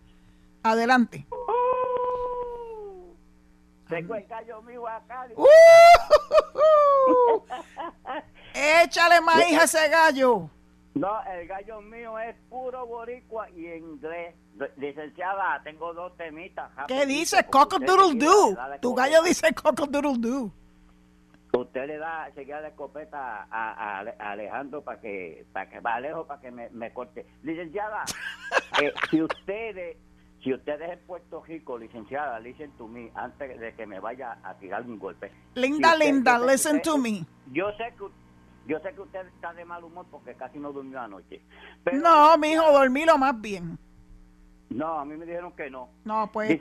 [0.62, 1.26] Adelante.
[3.90, 5.28] tengo el gallo mío acá.
[5.36, 5.46] Uh,
[8.84, 10.50] Échale maíz a ese gallo.
[10.96, 14.36] No, el gallo mío es puro boricua y inglés.
[14.78, 16.70] Licenciada, tengo dos temitas.
[16.88, 17.44] ¿Qué dice?
[17.46, 18.56] Coco Doodle Doo.
[18.80, 20.52] Tu gallo dice Coco Doodle Doo.
[21.56, 26.42] Usted le da seguida de escopeta a, Alejandro para que, para que va lejos para
[26.42, 27.28] que me, corte.
[27.44, 28.04] Licenciada,
[28.82, 29.98] eh, si ustedes,
[30.44, 34.56] si ustedes en Puerto Rico, licenciada, listen to me, antes de que me vaya a
[34.56, 35.32] tirar un golpe.
[35.54, 37.24] Linda, linda, listen to me.
[37.52, 38.06] Yo sé que
[38.66, 41.40] Yo sé que usted está de mal humor porque casi no durmió anoche.
[41.92, 43.78] no, mi hijo, dormí lo más bien.
[44.70, 45.90] No, a mí me dijeron que no.
[46.04, 46.60] No, pues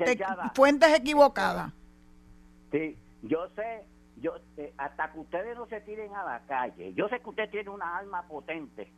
[0.55, 1.73] fuentes equivocadas.
[2.71, 3.87] Sí, yo sé,
[4.23, 6.95] yo eh, hasta que ustedes no se tiren a la calle.
[6.95, 8.91] Yo sé que usted tiene una alma potente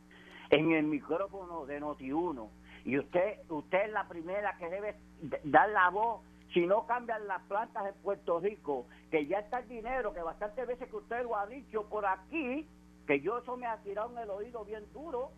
[0.49, 2.47] en el micrófono de Noti1
[2.85, 4.95] y usted usted es la primera que debe
[5.43, 6.21] dar la voz
[6.53, 10.65] si no cambian las plantas en Puerto Rico, que ya está el dinero, que bastantes
[10.65, 12.65] veces que usted lo ha dicho por aquí,
[13.07, 15.31] que yo eso me ha tirado en el oído bien duro,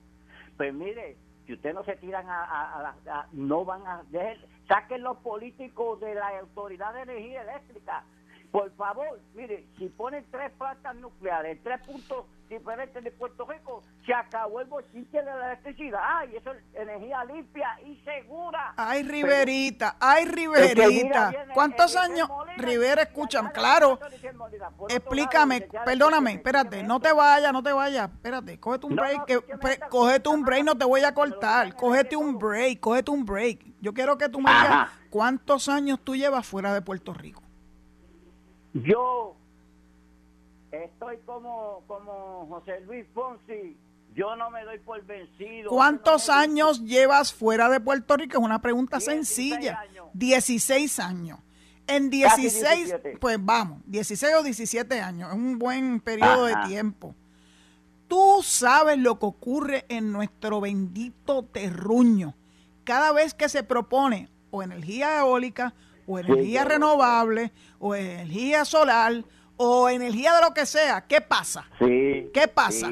[0.58, 1.16] pues mire,
[1.48, 4.04] si usted no se tiran a, a, no van a
[4.68, 8.04] saquen los políticos de la autoridad de energía eléctrica
[8.58, 14.12] por favor, mire, si ponen tres plantas nucleares, tres puntos diferentes de Puerto Rico, se
[14.12, 16.00] acabó el bochinche de la electricidad.
[16.02, 18.74] Ay, eso es energía limpia y segura.
[18.76, 21.32] Ay, Riverita, ay, Riverita.
[21.54, 22.28] ¿Cuántos años?
[22.58, 24.00] Rivera, escúchame, claro.
[24.90, 29.40] Explícame, perdóname, espérate, no te vayas, no te vayas, espérate, cógete un break, que,
[29.90, 33.60] cógete un break, no te voy a cortar, cógete un break, cógete un break.
[33.82, 37.47] Yo quiero que tú me digas cuántos años tú llevas fuera de Puerto Rico.
[38.84, 39.36] Yo
[40.72, 43.78] estoy como, como José Luis Fonsi.
[44.14, 45.70] Yo no me doy por vencido.
[45.70, 48.40] ¿Cuántos años llevas fuera de Puerto Rico?
[48.40, 49.80] Es una pregunta sencilla.
[50.14, 51.40] 16 años.
[51.86, 55.30] En 16, pues vamos, 16 o 17 años.
[55.30, 57.16] Es un buen periodo de tiempo.
[58.08, 62.36] Tú sabes lo que ocurre en nuestro bendito terruño.
[62.84, 65.74] Cada vez que se propone o energía eólica
[66.08, 69.24] o energía renovable, o energía solar,
[69.58, 71.68] o energía de lo que sea, ¿qué pasa?
[71.80, 72.90] Sí, ¿Qué pasa?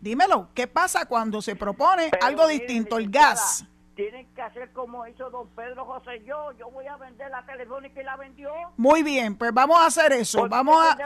[0.00, 3.64] Dímelo, ¿qué pasa cuando se propone algo distinto, el gas?
[3.94, 8.00] Tienen que hacer como hizo don Pedro José yo, yo voy a vender la telefónica
[8.00, 8.50] y la vendió.
[8.78, 10.96] Muy bien, pues vamos a hacer eso, vamos a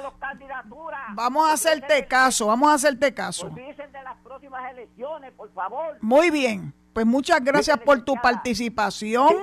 [1.14, 3.48] Vamos a hacerte caso, vamos a hacerte caso.
[3.50, 5.96] de las próximas elecciones, por favor.
[6.00, 6.72] Muy bien.
[6.94, 9.34] Pues muchas gracias por tu participación.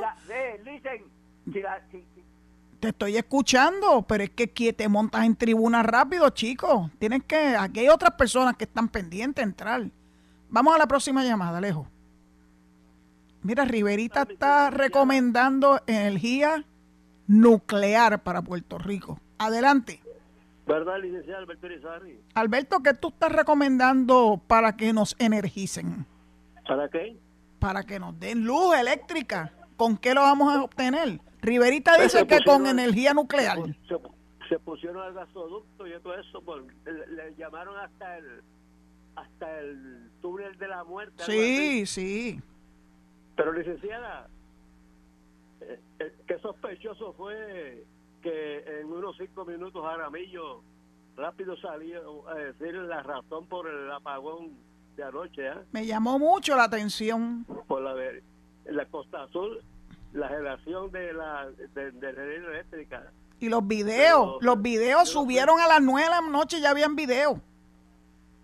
[2.80, 6.90] te estoy escuchando, pero es que te montas en tribuna rápido, chicos.
[6.98, 9.84] Tienes que, aquí hay otras personas que están pendientes de entrar.
[10.50, 11.86] Vamos a la próxima llamada, Alejo.
[13.44, 16.64] Mira, Riverita está recomendando energía
[17.28, 19.20] nuclear para Puerto Rico.
[19.38, 20.02] Adelante.
[20.66, 22.20] ¿Verdad, licenciado Alberto Irizarry?
[22.34, 26.06] Alberto, ¿qué tú estás recomendando para que nos energicen?
[26.66, 27.18] ¿Para qué?
[27.62, 29.54] Para que nos den luz eléctrica.
[29.78, 31.22] ¿Con qué lo vamos a obtener?
[31.42, 33.60] Riverita pues dice que con energía nuclear.
[34.50, 36.44] Se, pusieron al gasoducto y todo eso,
[36.86, 38.42] le, llamaron hasta el
[39.16, 41.24] hasta el túnel de la muerte.
[41.24, 42.42] Sí, sí.
[43.36, 44.28] Pero licenciada,
[45.62, 47.86] eh, eh, qué sospechoso fue
[48.22, 50.64] que en unos cinco minutos Aramillo
[51.16, 54.58] rápido salió a decir la razón por el apagón
[55.02, 55.48] de anoche.
[55.48, 55.54] ¿eh?
[55.72, 57.46] Me llamó mucho la atención.
[57.68, 57.96] Por la,
[58.66, 59.62] la Costa Azul,
[60.14, 63.12] la generación de la de, de eléctrica.
[63.40, 67.40] Y los videos, los videos subieron a las 9 de la noche, ya habían videos.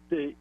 [0.09, 0.35] Sí.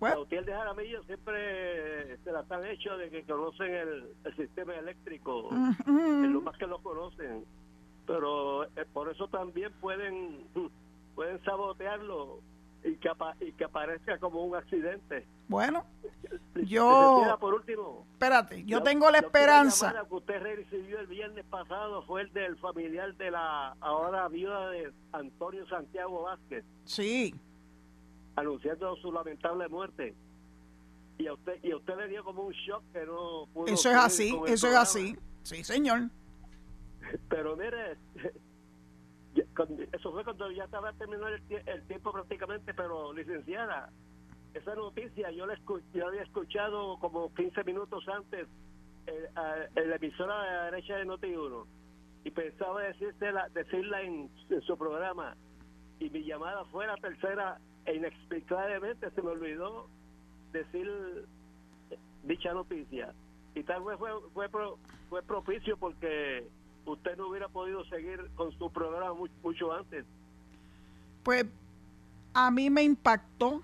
[0.00, 0.16] Bueno.
[0.16, 5.50] Los hoteles de Jaramillo siempre se las han hecho de que conocen el, sistema eléctrico,
[5.50, 7.44] es lo más que lo conocen.
[8.06, 10.46] Pero eh, por eso también pueden
[11.14, 12.38] pueden sabotearlo
[12.84, 13.10] y que,
[13.40, 15.26] y que aparezca como un accidente.
[15.48, 15.84] Bueno,
[16.64, 17.36] yo...
[17.40, 19.92] Por último, espérate, yo, tengo la esperanza...
[20.08, 24.92] que usted recibió el viernes pasado fue el del familiar de la ahora viuda de
[25.12, 26.64] Antonio Santiago Vázquez.
[26.84, 27.34] Sí.
[28.36, 30.14] Anunciando su lamentable muerte.
[31.18, 33.66] Y a usted, y a usted le dio como un shock que no pudo...
[33.66, 35.16] Eso es así, eso es así.
[35.42, 36.10] Sí, señor.
[37.28, 37.96] Pero mire,
[39.92, 43.90] eso fue cuando ya estaba terminando el, tiempo prácticamente, pero licenciada,
[44.54, 45.58] esa noticia yo la
[46.06, 48.46] había escuchado como 15 minutos antes
[49.06, 49.28] eh,
[49.74, 51.66] en la emisora de la derecha de Noti1
[52.24, 54.30] y pensaba decirla, decirla en,
[54.66, 55.36] su programa
[55.98, 59.86] y mi llamada fue la tercera e inexplicablemente se me olvidó
[60.52, 61.26] decir
[62.24, 63.14] dicha noticia.
[63.54, 64.48] Y tal vez fue, fue,
[65.08, 66.46] fue propicio porque
[66.92, 70.04] usted no hubiera podido seguir con su programa mucho, antes.
[71.22, 71.44] Pues
[72.34, 73.62] a mí me impactó,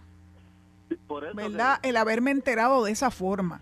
[1.35, 1.79] ¿verdad?
[1.83, 3.61] El haberme enterado de esa forma.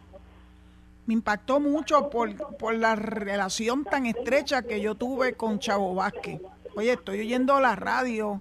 [1.06, 6.40] Me impactó mucho por, por la relación tan estrecha que yo tuve con Chavo Vázquez.
[6.74, 8.40] Oye, estoy oyendo la radio,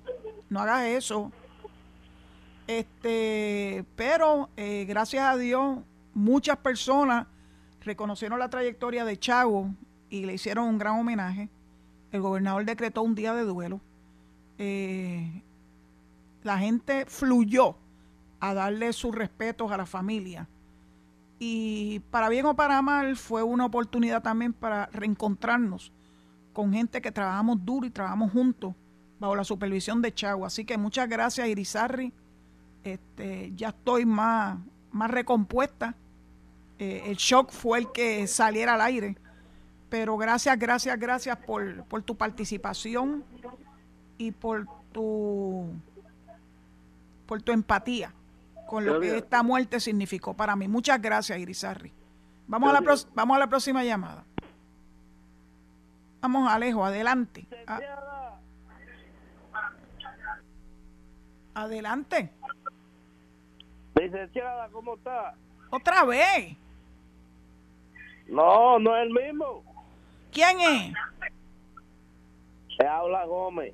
[0.49, 1.31] no hagas eso.
[2.67, 5.79] Este, pero eh, gracias a Dios,
[6.13, 7.27] muchas personas
[7.83, 9.73] reconocieron la trayectoria de Chavo
[10.11, 11.49] y le hicieron un gran homenaje.
[12.11, 13.79] El gobernador decretó un día de duelo.
[14.59, 15.41] Eh,
[16.43, 17.75] la gente fluyó
[18.39, 20.47] a darle sus respetos a la familia.
[21.39, 25.91] Y para bien o para mal fue una oportunidad también para reencontrarnos
[26.53, 28.75] con gente que trabajamos duro y trabajamos juntos
[29.19, 30.47] bajo la supervisión de Chagua.
[30.47, 32.11] Así que muchas gracias Irizarri.
[32.83, 34.59] Este, ya estoy más,
[34.91, 35.95] más recompuesta.
[36.77, 39.15] Eh, el shock fue el que saliera al aire.
[39.91, 43.25] Pero gracias, gracias, gracias por, por tu participación
[44.17, 45.69] y por tu
[47.25, 48.13] por tu empatía
[48.67, 50.69] con lo que esta muerte significó para mí.
[50.69, 51.91] Muchas gracias, Irizarri.
[52.47, 54.23] Vamos, a la, vamos a la próxima llamada.
[56.21, 57.45] Vamos, Alejo, adelante.
[57.67, 58.37] Ah.
[61.53, 62.31] Adelante.
[63.95, 65.33] Licenciada, ¿cómo está?
[65.69, 66.55] ¿Otra vez?
[68.27, 69.70] No, no es el mismo.
[70.31, 70.93] ¿Quién es?
[72.77, 73.73] Se habla Gómez,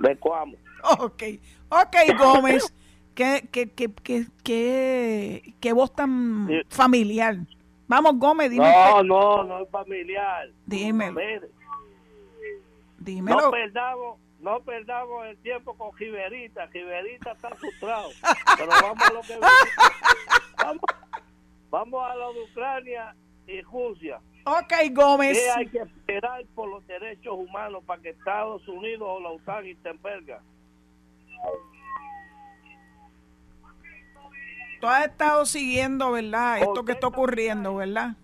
[0.00, 0.56] de Cuamo.
[1.00, 1.22] Ok,
[1.68, 2.72] ok, Gómez.
[3.14, 7.36] qué, qué, qué, qué, qué, qué voz tan familiar.
[7.88, 8.70] Vamos, Gómez, dime.
[8.70, 10.48] No, no, no es familiar.
[10.66, 11.20] Dímelo.
[12.98, 13.40] Dímelo.
[13.40, 16.68] No perdamos, no perdamos el tiempo con Giverita.
[16.68, 18.10] Giverita está frustrado.
[18.58, 19.38] Pero vamos a lo que
[20.58, 20.82] vamos,
[21.70, 24.20] vamos a lo de Ucrania y Rusia.
[24.48, 25.38] Ok, Gómez.
[25.38, 29.66] ¿Qué hay que esperar por los derechos humanos para que Estados Unidos o la OTAN
[29.66, 30.40] intervengan?
[34.80, 36.62] Tú has estado siguiendo, ¿verdad?
[36.62, 38.16] Esto que está ocurriendo, ¿verdad?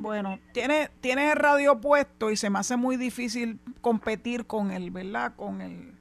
[0.00, 4.90] Bueno, tienes tiene el radio puesto y se me hace muy difícil competir con él,
[4.90, 5.34] ¿verdad?
[5.36, 5.94] Con el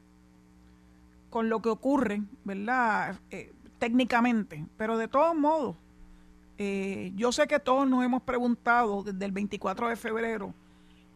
[1.30, 3.20] con lo que ocurre, ¿verdad?
[3.30, 5.76] Eh, técnicamente, pero de todos modos,
[6.58, 10.54] eh, yo sé que todos nos hemos preguntado desde el 24 de febrero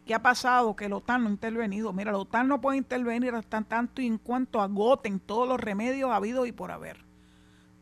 [0.06, 1.92] qué ha pasado, que la OTAN no ha intervenido.
[1.92, 6.10] Mira, la OTAN no puede intervenir hasta tanto y en cuanto agoten todos los remedios
[6.10, 7.04] habidos y por haber.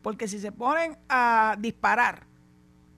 [0.01, 2.25] Porque si se ponen a disparar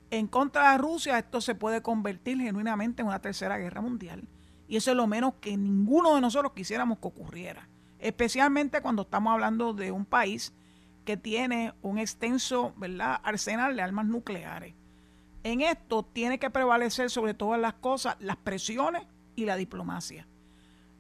[0.10, 4.28] en contra de Rusia, esto se puede convertir genuinamente en una tercera guerra mundial.
[4.68, 7.68] Y eso es lo menos que ninguno de nosotros quisiéramos que ocurriera.
[8.00, 10.54] Especialmente cuando estamos hablando de un país
[11.06, 12.74] que tiene un extenso
[13.24, 14.74] arsenal de armas nucleares.
[15.44, 19.04] En esto tiene que prevalecer sobre todas las cosas las presiones
[19.36, 20.28] y la diplomacia.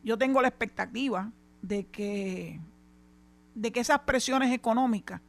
[0.04, 1.32] Yo tengo la expectativa
[1.62, 2.60] de que,
[3.56, 5.22] de que esas presiones económicas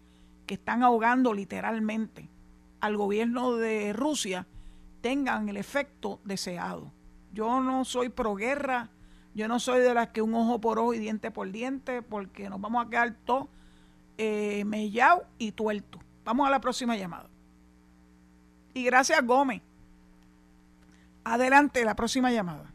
[0.47, 2.29] que están ahogando literalmente
[2.81, 4.47] al gobierno de Rusia
[5.01, 6.93] tengan el efecto deseado.
[7.33, 8.91] Yo no soy pro guerra,
[9.35, 12.49] yo no soy de las que un ojo por ojo y diente por diente, porque
[12.51, 13.49] nos vamos a quedar todos
[14.19, 15.99] eh, mellado y tuerto.
[16.25, 17.29] Vamos a la próxima llamada.
[18.73, 19.63] Y gracias, Gómez.
[21.25, 22.71] Adelante, la próxima llamada.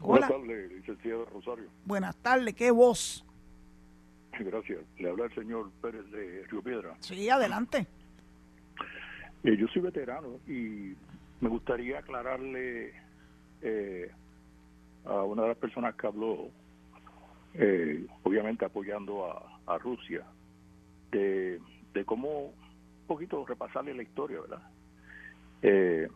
[0.00, 1.68] Buenas tardes, licenciado Rosario.
[1.84, 3.24] Buenas tardes, qué voz.
[4.38, 4.80] Gracias.
[4.98, 6.96] Le habla el señor Pérez de Río Piedra.
[7.00, 7.86] Sí, adelante.
[9.44, 10.94] Eh, yo soy veterano y
[11.40, 12.92] me gustaría aclararle
[13.62, 14.10] eh,
[15.04, 16.48] a una de las personas que habló,
[17.54, 20.24] eh, obviamente apoyando a, a Rusia,
[21.10, 21.60] de,
[22.06, 24.62] cómo un poquito repasarle la historia, ¿verdad?
[25.62, 26.08] Eh,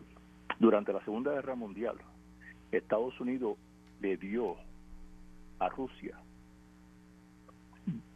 [0.58, 1.96] durante la Segunda Guerra Mundial,
[2.70, 3.56] Estados Unidos
[4.00, 4.56] le dio
[5.58, 6.16] a Rusia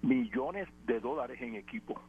[0.02, 2.00] millones de dólares en equipo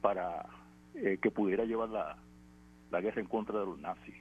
[0.00, 0.46] para
[0.94, 2.16] eh, que pudiera llevar la,
[2.90, 4.14] la guerra en contra de los nazis.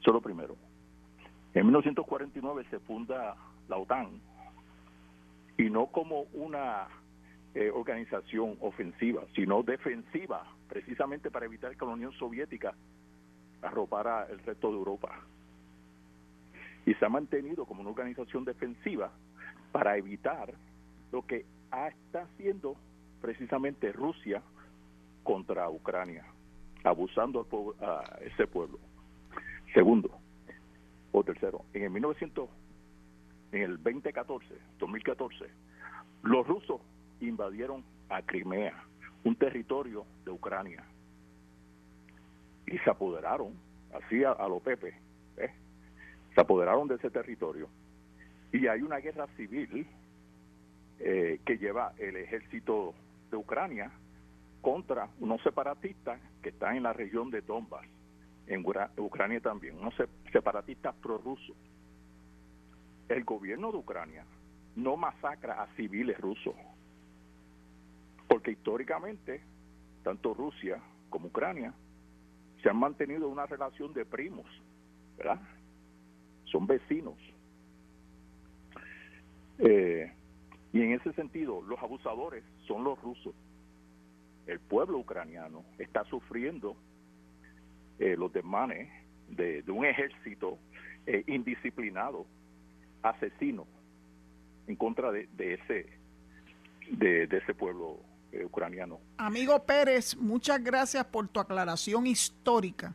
[0.00, 0.56] Eso es lo primero.
[1.54, 3.36] En 1949 se funda
[3.68, 4.20] la OTAN,
[5.56, 6.88] y no como una
[7.54, 12.74] eh, organización ofensiva, sino defensiva, precisamente para evitar que la Unión Soviética
[13.62, 15.20] arropara el resto de Europa.
[16.86, 19.10] Y se ha mantenido como una organización defensiva
[19.72, 20.52] para evitar
[21.12, 21.46] lo que
[21.88, 22.76] está haciendo
[23.20, 24.42] precisamente Rusia
[25.22, 26.24] contra Ucrania,
[26.82, 27.46] abusando
[27.80, 28.78] a ese pueblo.
[29.72, 30.10] Segundo,
[31.12, 32.48] o tercero, en el 1900
[33.54, 34.46] en el 2014,
[34.80, 35.46] 2014,
[36.24, 36.80] los rusos
[37.20, 38.82] invadieron a Crimea,
[39.22, 40.82] un territorio de Ucrania,
[42.66, 43.54] y se apoderaron,
[43.92, 44.94] así a, los Pepe,
[45.36, 45.50] ¿eh?
[46.34, 47.68] se apoderaron de ese territorio.
[48.52, 49.86] Y hay una guerra civil
[50.98, 52.92] eh, que lleva el ejército
[53.30, 53.92] de Ucrania
[54.62, 57.86] contra unos separatistas que están en la región de Donbass,
[58.48, 58.64] en
[58.96, 59.94] Ucrania también, unos
[60.32, 61.56] separatistas prorrusos
[63.08, 64.24] el gobierno de Ucrania
[64.76, 66.54] no masacra a civiles rusos,
[68.28, 69.42] porque históricamente
[70.02, 70.80] tanto Rusia
[71.10, 71.72] como Ucrania
[72.62, 74.46] se han mantenido una relación de primos,
[75.16, 75.40] ¿verdad?
[76.44, 77.18] Son vecinos.
[79.58, 80.12] Eh,
[80.72, 83.34] y en ese sentido, los abusadores son los rusos.
[84.46, 86.76] El pueblo ucraniano está sufriendo
[87.98, 88.90] eh, los desmanes
[89.28, 90.58] de, un ejército
[91.06, 92.26] eh, indisciplinado,
[93.04, 93.66] asesino,
[94.66, 95.86] en contra de, ese
[96.90, 98.00] de, ese pueblo
[98.32, 98.98] eh, ucraniano.
[99.18, 102.94] Amigo Pérez, muchas gracias por tu aclaración histórica,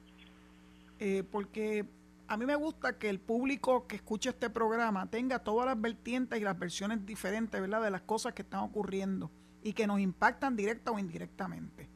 [1.00, 1.86] eh, porque
[2.28, 6.40] a mí me gusta que el público que escuche este programa tenga todas las vertientes
[6.40, 9.32] y las versiones diferentes, ¿verdad?, de las cosas que están ocurriendo
[9.64, 11.88] y que nos impactan directa o indirectamente.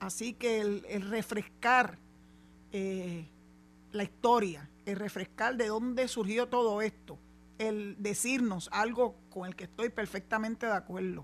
[0.00, 1.98] Así que el, el refrescar
[2.72, 3.26] eh,
[3.92, 7.18] la historia, el refrescar de dónde surgió todo esto,
[7.58, 11.22] el decirnos algo con el que estoy perfectamente de acuerdo.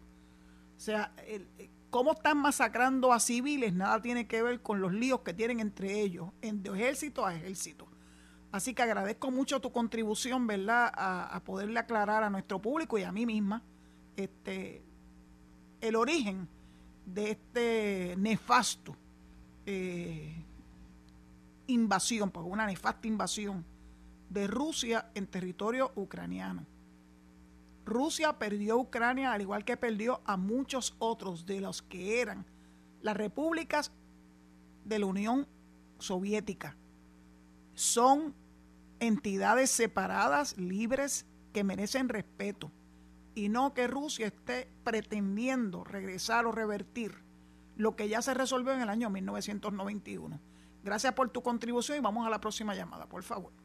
[0.77, 1.49] O sea, el,
[1.91, 6.01] cómo están masacrando a civiles nada tiene que ver con los líos que tienen entre
[6.01, 7.87] ellos, en, de ejército a ejército.
[8.51, 13.13] Así que agradezco mucho tu contribución, ¿verdad?, a, poderle aclarar a nuestro público y a
[13.13, 13.63] mí misma
[14.17, 14.85] este,
[15.81, 16.49] el origen
[17.07, 18.97] de este nefasto
[19.67, 20.45] eh,
[21.67, 23.65] invasión, pues una nefasta invasión
[24.35, 26.67] de Rusia en territorio ucraniano.
[27.87, 32.45] Rusia perdió Ucrania al igual que perdió a muchos otros de los que eran
[33.01, 33.93] las repúblicas
[34.85, 35.47] de la Unión
[35.99, 36.77] Soviética.
[37.75, 38.35] Son
[38.99, 42.73] entidades separadas, libres, que merecen respeto
[43.37, 47.23] y no que Rusia esté pretendiendo regresar o revertir
[47.77, 50.41] lo que ya se resolvió en el año 1991.
[50.83, 53.64] Gracias por tu contribución y vamos a la próxima llamada, por favor.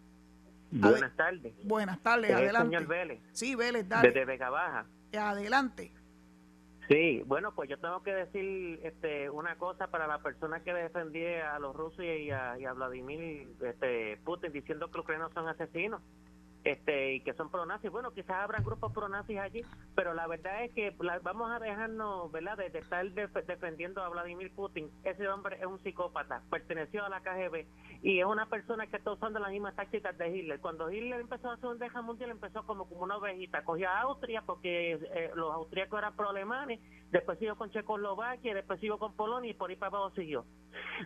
[0.72, 1.54] Buenas tardes.
[1.64, 2.78] Buenas tardes, adelante.
[2.78, 3.22] señor Vélez.
[3.32, 4.10] Sí, Vélez, dale.
[4.10, 4.86] Desde Vega Baja.
[5.18, 5.92] Adelante.
[6.88, 11.56] Sí, bueno, pues yo tengo que decir este, una cosa para la persona que defendía
[11.56, 15.48] a los rusos y a, y a Vladimir este, Putin diciendo que los ucranianos son
[15.48, 16.02] asesinos
[16.64, 17.90] este y que son pronazis.
[17.92, 19.62] Bueno, quizás habrán grupos pronazis allí,
[19.96, 24.02] pero la verdad es que la- vamos a dejarnos, ¿verdad?, de, de estar def- defendiendo
[24.04, 24.90] a Vladimir Putin.
[25.04, 27.66] Ese hombre es un psicópata, perteneció a la KGB
[28.04, 30.60] y es una persona que está usando las mismas tácticas de Hitler.
[30.60, 33.64] Cuando Hitler empezó a hacer un deja mundial, empezó como, como una ovejita.
[33.64, 36.80] Cogió a Austria porque eh, los austríacos eran pro-alemanes,
[37.12, 40.46] después siguió con Checoslovaquia, después siguió con Polonia y por ahí para abajo siguió.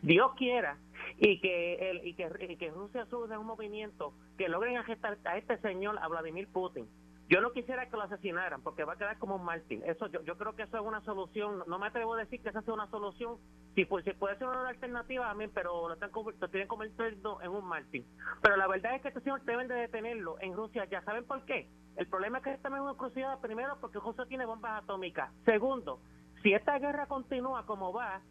[0.01, 0.77] Dios quiera
[1.17, 5.37] y que el, y que, y que Rusia surja un movimiento que logren arrestar a
[5.37, 6.87] este señor, a Vladimir Putin.
[7.29, 9.81] Yo no quisiera que lo asesinaran porque va a quedar como un mártir.
[9.85, 11.63] Eso yo, yo creo que eso es una solución.
[11.67, 13.37] No me atrevo a decir que esa sea una solución.
[13.75, 17.49] Si, pues, si puede ser una alternativa, amén, pero lo, están, lo tienen convertido en
[17.49, 18.05] un mártir.
[18.41, 20.85] Pero la verdad es que este señor deben de detenerlo en Rusia.
[20.85, 21.69] ¿Ya saben por qué?
[21.95, 25.31] El problema es que estamos en una cruciada, primero, porque Rusia tiene bombas atómicas.
[25.45, 26.01] Segundo,
[26.43, 28.21] si esta guerra continúa como va,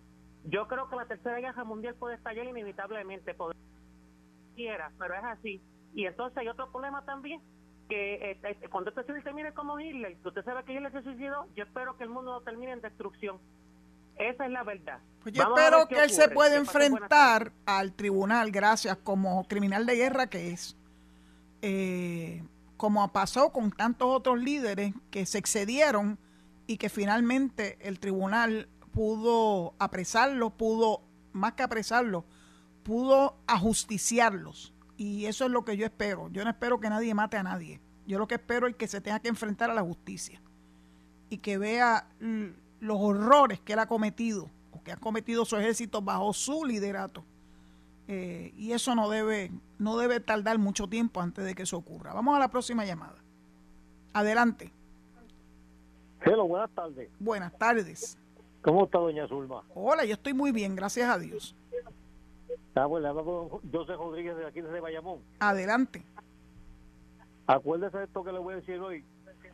[0.44, 3.36] yo creo que la tercera guerra mundial puede estallar inevitablemente.
[4.54, 5.62] Quiera, pero es así.
[5.94, 7.40] Y entonces hay otro problema también,
[7.88, 11.64] que eh, cuando este señor termine como Hitler, usted sabe que Hitler se suicidó, yo
[11.64, 13.38] espero que el mundo no termine en destrucción.
[14.16, 14.98] Esa es la verdad.
[15.22, 19.96] Pues yo Vamos espero que él se pueda enfrentar al tribunal, gracias, como criminal de
[19.96, 20.76] guerra que es.
[21.62, 22.42] Eh,
[22.76, 26.18] como pasó con tantos otros líderes que se excedieron
[26.66, 32.24] y que finalmente el tribunal pudo apresarlos, pudo, más que apresarlos,
[32.82, 34.72] pudo ajusticiarlos.
[34.96, 36.28] Y eso es lo que yo espero.
[36.30, 37.80] Yo no espero que nadie mate a nadie.
[38.06, 40.40] Yo lo que espero es que se tenga que enfrentar a la justicia
[41.30, 42.08] y que vea
[42.80, 47.24] los horrores que él ha cometido o que ha cometido su ejército bajo su liderato.
[48.08, 52.12] Eh, y eso no debe, no debe tardar mucho tiempo antes de que eso ocurra.
[52.12, 53.16] Vamos a la próxima llamada.
[54.12, 54.72] Adelante.
[56.20, 57.10] Hello, buenas tardes.
[57.18, 58.18] Buenas tardes.
[58.62, 59.64] ¿Cómo está doña Zulma?
[59.74, 61.56] Hola, yo estoy muy bien, gracias a Dios.
[62.74, 65.20] Ah, le hablo con José Rodríguez de aquí desde Bayamón.
[65.40, 66.06] Adelante.
[67.46, 69.04] Acuérdese de esto que le voy a decir hoy,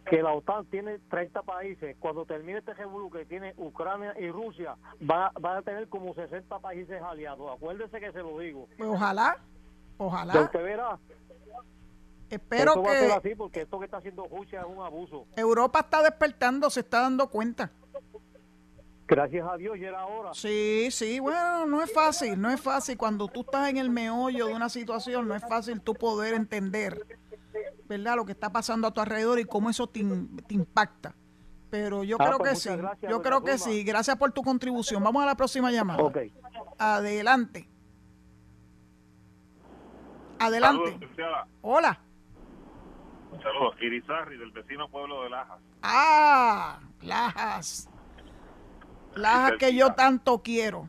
[0.08, 1.96] que la OTAN tiene 30 países.
[1.98, 6.58] Cuando termine este revolú que tiene Ucrania y Rusia, va, va a tener como 60
[6.58, 7.50] países aliados.
[7.50, 8.68] Acuérdese que se lo digo.
[8.76, 9.38] Pues ojalá,
[9.96, 10.42] ojalá.
[10.42, 10.98] usted verá.
[12.30, 14.84] Espero esto va a ser que así porque esto que está haciendo Rusia es un
[14.84, 15.26] abuso.
[15.34, 17.70] Europa está despertando, se está dando cuenta.
[19.08, 20.34] Gracias a Dios, y era hora.
[20.34, 22.98] Sí, sí, bueno, no es fácil, no es fácil.
[22.98, 27.06] Cuando tú estás en el meollo de una situación, no es fácil tú poder entender,
[27.88, 28.16] ¿verdad?
[28.16, 30.00] Lo que está pasando a tu alrededor y cómo eso te,
[30.50, 31.14] impacta.
[31.70, 33.82] Pero yo Ah, creo pues que muchas sí, gracias, yo creo que sí.
[33.82, 35.02] Gracias por tu contribución.
[35.02, 36.02] Vamos a la próxima llamada.
[36.02, 36.18] Ok.
[36.78, 37.66] Adelante.
[40.38, 40.98] Adelante.
[41.16, 41.48] Saludos.
[41.62, 42.00] Hola.
[43.42, 43.74] Saludos.
[43.80, 45.60] Irizarri, del vecino pueblo de Lajas.
[45.82, 47.88] Ah, Lajas.
[49.18, 50.88] Lajas que yo tanto quiero.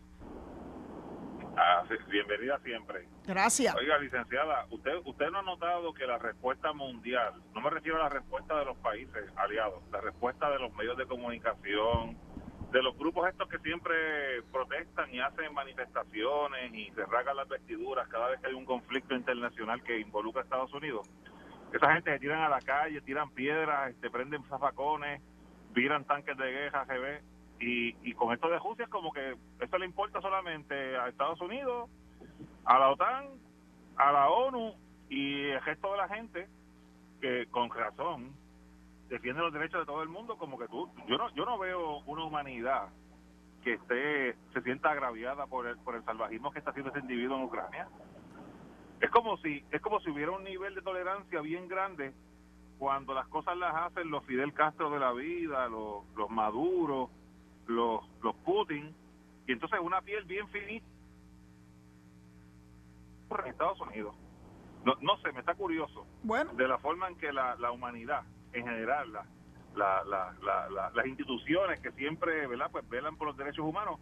[1.58, 3.08] Ah, sí, bienvenida siempre.
[3.26, 3.76] Gracias.
[3.76, 8.04] Oiga, licenciada, usted usted no ha notado que la respuesta mundial, no me refiero a
[8.04, 12.18] la respuesta de los países aliados, la respuesta de los medios de comunicación,
[12.72, 18.08] de los grupos estos que siempre protestan y hacen manifestaciones y se rasgan las vestiduras
[18.08, 21.10] cada vez que hay un conflicto internacional que involucra a Estados Unidos.
[21.74, 25.22] Esa gente se tiran a la calle, tiran piedras, este, prenden zafacones,
[25.72, 27.22] viran tanques de guerra, GB,
[27.60, 31.42] y, y con esto de Rusia es como que esto le importa solamente a Estados
[31.42, 31.90] Unidos,
[32.66, 33.28] a la OTAN,
[33.98, 34.74] a la ONU
[35.10, 36.48] y el resto de la gente
[37.20, 38.34] que con razón
[39.10, 42.00] defiende los derechos de todo el mundo como que tú yo no yo no veo
[42.06, 42.90] una humanidad
[43.64, 47.38] que esté se sienta agraviada por el por el salvajismo que está haciendo ese individuo
[47.38, 47.90] en Ucrania.
[49.02, 52.14] Es como si es como si hubiera un nivel de tolerancia bien grande
[52.78, 57.10] cuando las cosas las hacen los Fidel Castro de la vida los los Maduro
[57.70, 58.96] los los Putin
[59.48, 60.86] y entonces una piel bien finita
[63.28, 64.16] por Estados Unidos
[64.84, 68.24] no, no sé me está curioso Bueno, de la forma en que la, la humanidad
[68.54, 69.24] en general, la,
[69.76, 72.70] la, la, la- la- las instituciones que siempre ¿verdad?
[72.72, 74.00] Pues velan por los derechos humanos,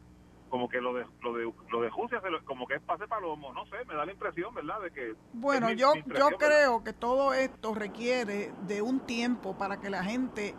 [0.50, 3.06] como que lo de lo de, lo de Rusia se lo- como que es pase
[3.08, 4.80] palomo, no sé, me da la impresión, ¿verdad?
[4.82, 6.38] De que Bueno, mi- yo, mi yo ¿verdad?
[6.40, 10.56] creo que todo esto requiere de un tiempo para que la gente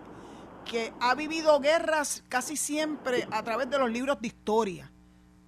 [0.68, 4.92] que ha vivido guerras casi siempre a través de los libros de historia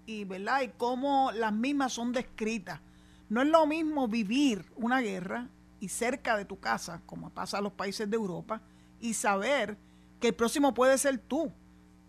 [0.06, 2.80] y verdad y cómo las mismas son descritas.
[3.28, 5.48] No es lo mismo vivir una guerra
[5.78, 8.62] y cerca de tu casa, como pasa en los países de Europa,
[8.98, 9.76] y saber
[10.20, 11.52] que el próximo puede ser tú.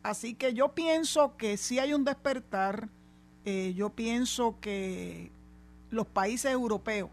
[0.03, 2.88] Así que yo pienso que si hay un despertar,
[3.43, 5.32] eh, yo pienso que
[5.89, 7.09] los países europeos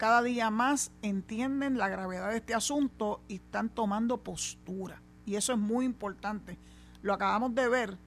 [0.00, 5.02] cada día más entienden la gravedad de este asunto y están tomando postura.
[5.26, 6.56] Y eso es muy importante.
[7.02, 7.98] Lo acabamos de ver,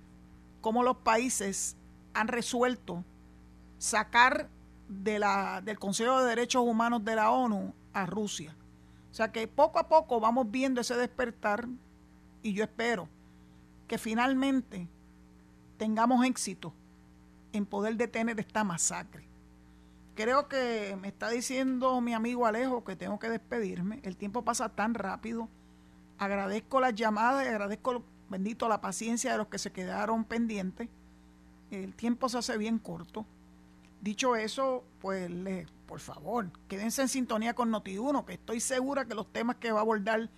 [0.59, 1.77] cómo los países
[2.15, 3.05] han resuelto
[3.77, 4.49] sacar
[4.87, 8.55] del Consejo de Derechos Humanos de la ONU a Rusia.
[9.11, 11.67] O sea que poco a poco vamos viendo ese despertar
[12.41, 13.07] y yo espero
[13.87, 14.87] que finalmente
[15.77, 16.73] tengamos éxito
[17.51, 19.32] en poder detener esta masacre.
[20.15, 23.99] Creo que me está diciendo mi amigo Alejo que tengo que despedirme.
[24.03, 25.49] El tiempo pasa tan rápido.
[26.19, 30.87] Agradezco las llamadas y agradezco, bendito, la paciencia de los que se quedaron pendientes.
[31.71, 33.25] El tiempo se hace bien corto.
[34.01, 39.15] Dicho eso, pues le, por favor, quédense en sintonía con Noti1, que estoy segura que
[39.15, 40.29] los temas que va a abordar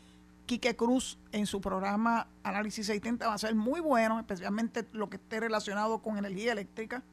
[0.45, 5.17] Quique Cruz en su programa Análisis 630 van a ser muy buenos, especialmente lo que
[5.17, 7.03] esté relacionado con energía eléctrica.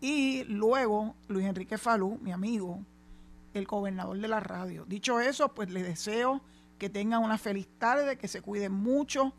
[0.00, 2.84] Y luego Luis Enrique Falú, mi amigo,
[3.54, 4.84] el gobernador de la radio.
[4.86, 6.42] Dicho eso, pues les deseo
[6.78, 9.34] que tengan una feliz tarde, que se cuiden mucho.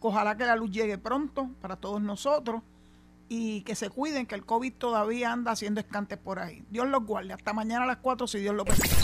[0.00, 2.62] Ojalá que la luz llegue pronto para todos nosotros
[3.28, 6.64] y que se cuiden, que el COVID todavía anda haciendo escantes por ahí.
[6.70, 7.32] Dios los guarde.
[7.32, 9.03] Hasta mañana a las 4 si Dios lo permite.